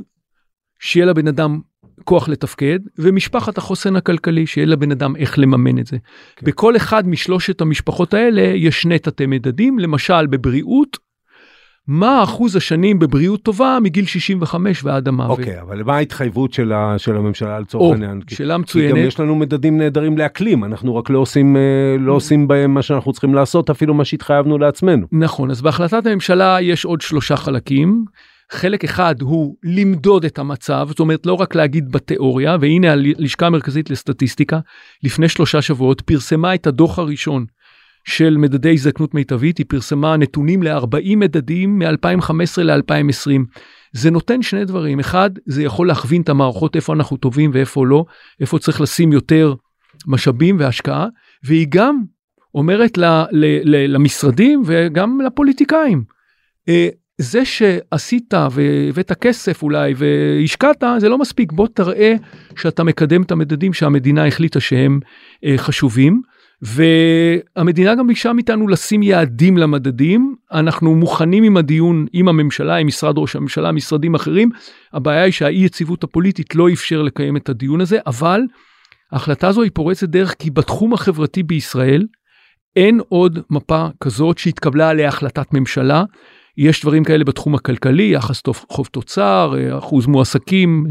[0.82, 1.60] שיהיה לבן אדם
[2.04, 5.98] כוח לתפקד, ומשפחת החוסן הכלכלי, שיהיה לבן אדם איך לממן את זה.
[6.36, 6.46] כן.
[6.46, 10.98] בכל אחד משלושת המשפחות האלה יש שני תתי מדדים, למשל בבריאות,
[11.88, 15.40] מה אחוז השנים בבריאות טובה מגיל 65 ועד המוות.
[15.40, 18.22] אוקיי, okay, אבל מה ההתחייבות של, ה, של הממשלה לצורך העניין?
[18.30, 18.94] שאלה מצוינת.
[18.94, 21.62] כי גם יש לנו מדדים נהדרים לאקלים, אנחנו רק לא עושים, אה,
[22.00, 25.08] לא עושים בהם מה שאנחנו צריכים לעשות, אפילו מה שהתחייבנו לעצמנו.
[25.12, 28.06] נכון, אז בהחלטת הממשלה יש עוד שלושה חלקים.
[28.52, 33.90] חלק אחד הוא למדוד את המצב, זאת אומרת לא רק להגיד בתיאוריה, והנה הלשכה המרכזית
[33.90, 34.60] לסטטיסטיקה
[35.04, 37.46] לפני שלושה שבועות פרסמה את הדוח הראשון
[38.04, 43.42] של מדדי הזדקנות מיטבית, היא פרסמה נתונים ל-40 מדדים מ-2015 ל-2020.
[43.94, 48.06] זה נותן שני דברים, אחד, זה יכול להכווין את המערכות איפה אנחנו טובים ואיפה לא,
[48.40, 49.54] איפה צריך לשים יותר
[50.08, 51.08] משאבים והשקעה,
[51.44, 52.02] והיא גם
[52.56, 56.04] אומרת ל- ל- ל- למשרדים וגם לפוליטיקאים,
[56.70, 61.52] אה, זה שעשית והבאת כסף אולי והשקעת זה לא מספיק.
[61.52, 62.16] בוא תראה
[62.56, 65.00] שאתה מקדם את המדדים שהמדינה החליטה שהם
[65.46, 66.22] אה, חשובים.
[66.62, 70.36] והמדינה גם ביקשה מאיתנו לשים יעדים למדדים.
[70.52, 74.50] אנחנו מוכנים עם הדיון עם הממשלה עם משרד ראש הממשלה משרדים אחרים.
[74.94, 78.42] הבעיה היא שהאי יציבות הפוליטית לא אפשר לקיים את הדיון הזה אבל
[79.12, 82.08] ההחלטה הזו היא פורצת דרך כי בתחום החברתי בישראל
[82.76, 86.04] אין עוד מפה כזאת שהתקבלה עליה החלטת ממשלה
[86.62, 90.86] יש דברים כאלה בתחום הכלכלי, יחס חוב תוצר, אה, אחוז מועסקים,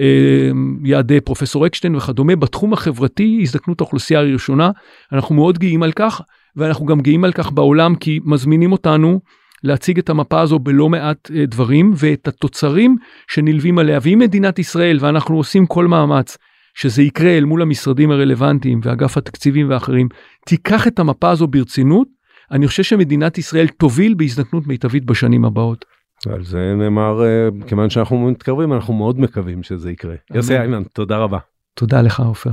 [0.00, 0.50] אה,
[0.84, 2.36] יעדי פרופסור אקשטיין וכדומה.
[2.36, 4.70] בתחום החברתי, הזדקנות האוכלוסייה הראשונה,
[5.12, 6.20] אנחנו מאוד גאים על כך,
[6.56, 9.20] ואנחנו גם גאים על כך בעולם כי מזמינים אותנו
[9.64, 12.96] להציג את המפה הזו בלא מעט אה, דברים ואת התוצרים
[13.28, 13.98] שנלווים עליה.
[14.02, 16.38] ואם מדינת ישראל, ואנחנו עושים כל מאמץ,
[16.74, 20.08] שזה יקרה אל מול המשרדים הרלוונטיים ואגף התקציבים ואחרים,
[20.46, 22.08] תיקח את המפה הזו ברצינות,
[22.50, 25.84] אני חושב שמדינת ישראל תוביל בהזדקנות מיטבית בשנים הבאות.
[26.28, 30.14] על זה נאמר, אה, כיוון שאנחנו מתקרבים, אנחנו מאוד מקווים שזה יקרה.
[30.34, 31.38] יוסי איימן, תודה רבה.
[31.74, 32.50] תודה לך, עופר.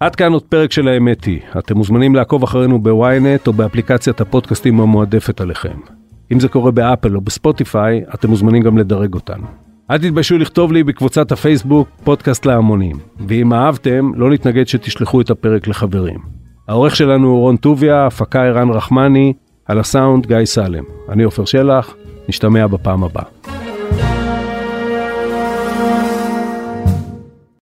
[0.00, 1.40] עד כאן עוד פרק של האמת היא.
[1.58, 5.78] אתם מוזמנים לעקוב אחרינו בוויינט או באפליקציית הפודקאסטים המועדפת עליכם.
[6.32, 9.46] אם זה קורה באפל או בספוטיפיי, אתם מוזמנים גם לדרג אותנו.
[9.90, 12.96] אל תתביישו לכתוב לי בקבוצת הפייסבוק פודקאסט להמונים,
[13.28, 16.18] ואם אהבתם, לא נתנגד שתשלחו את הפרק לחברים.
[16.68, 19.32] העורך שלנו הוא רון טוביה, הפקה ערן רחמני,
[19.66, 20.84] על הסאונד גיא סלם.
[21.08, 21.94] אני עופר שלח,
[22.28, 23.59] נשתמע בפעם הבאה.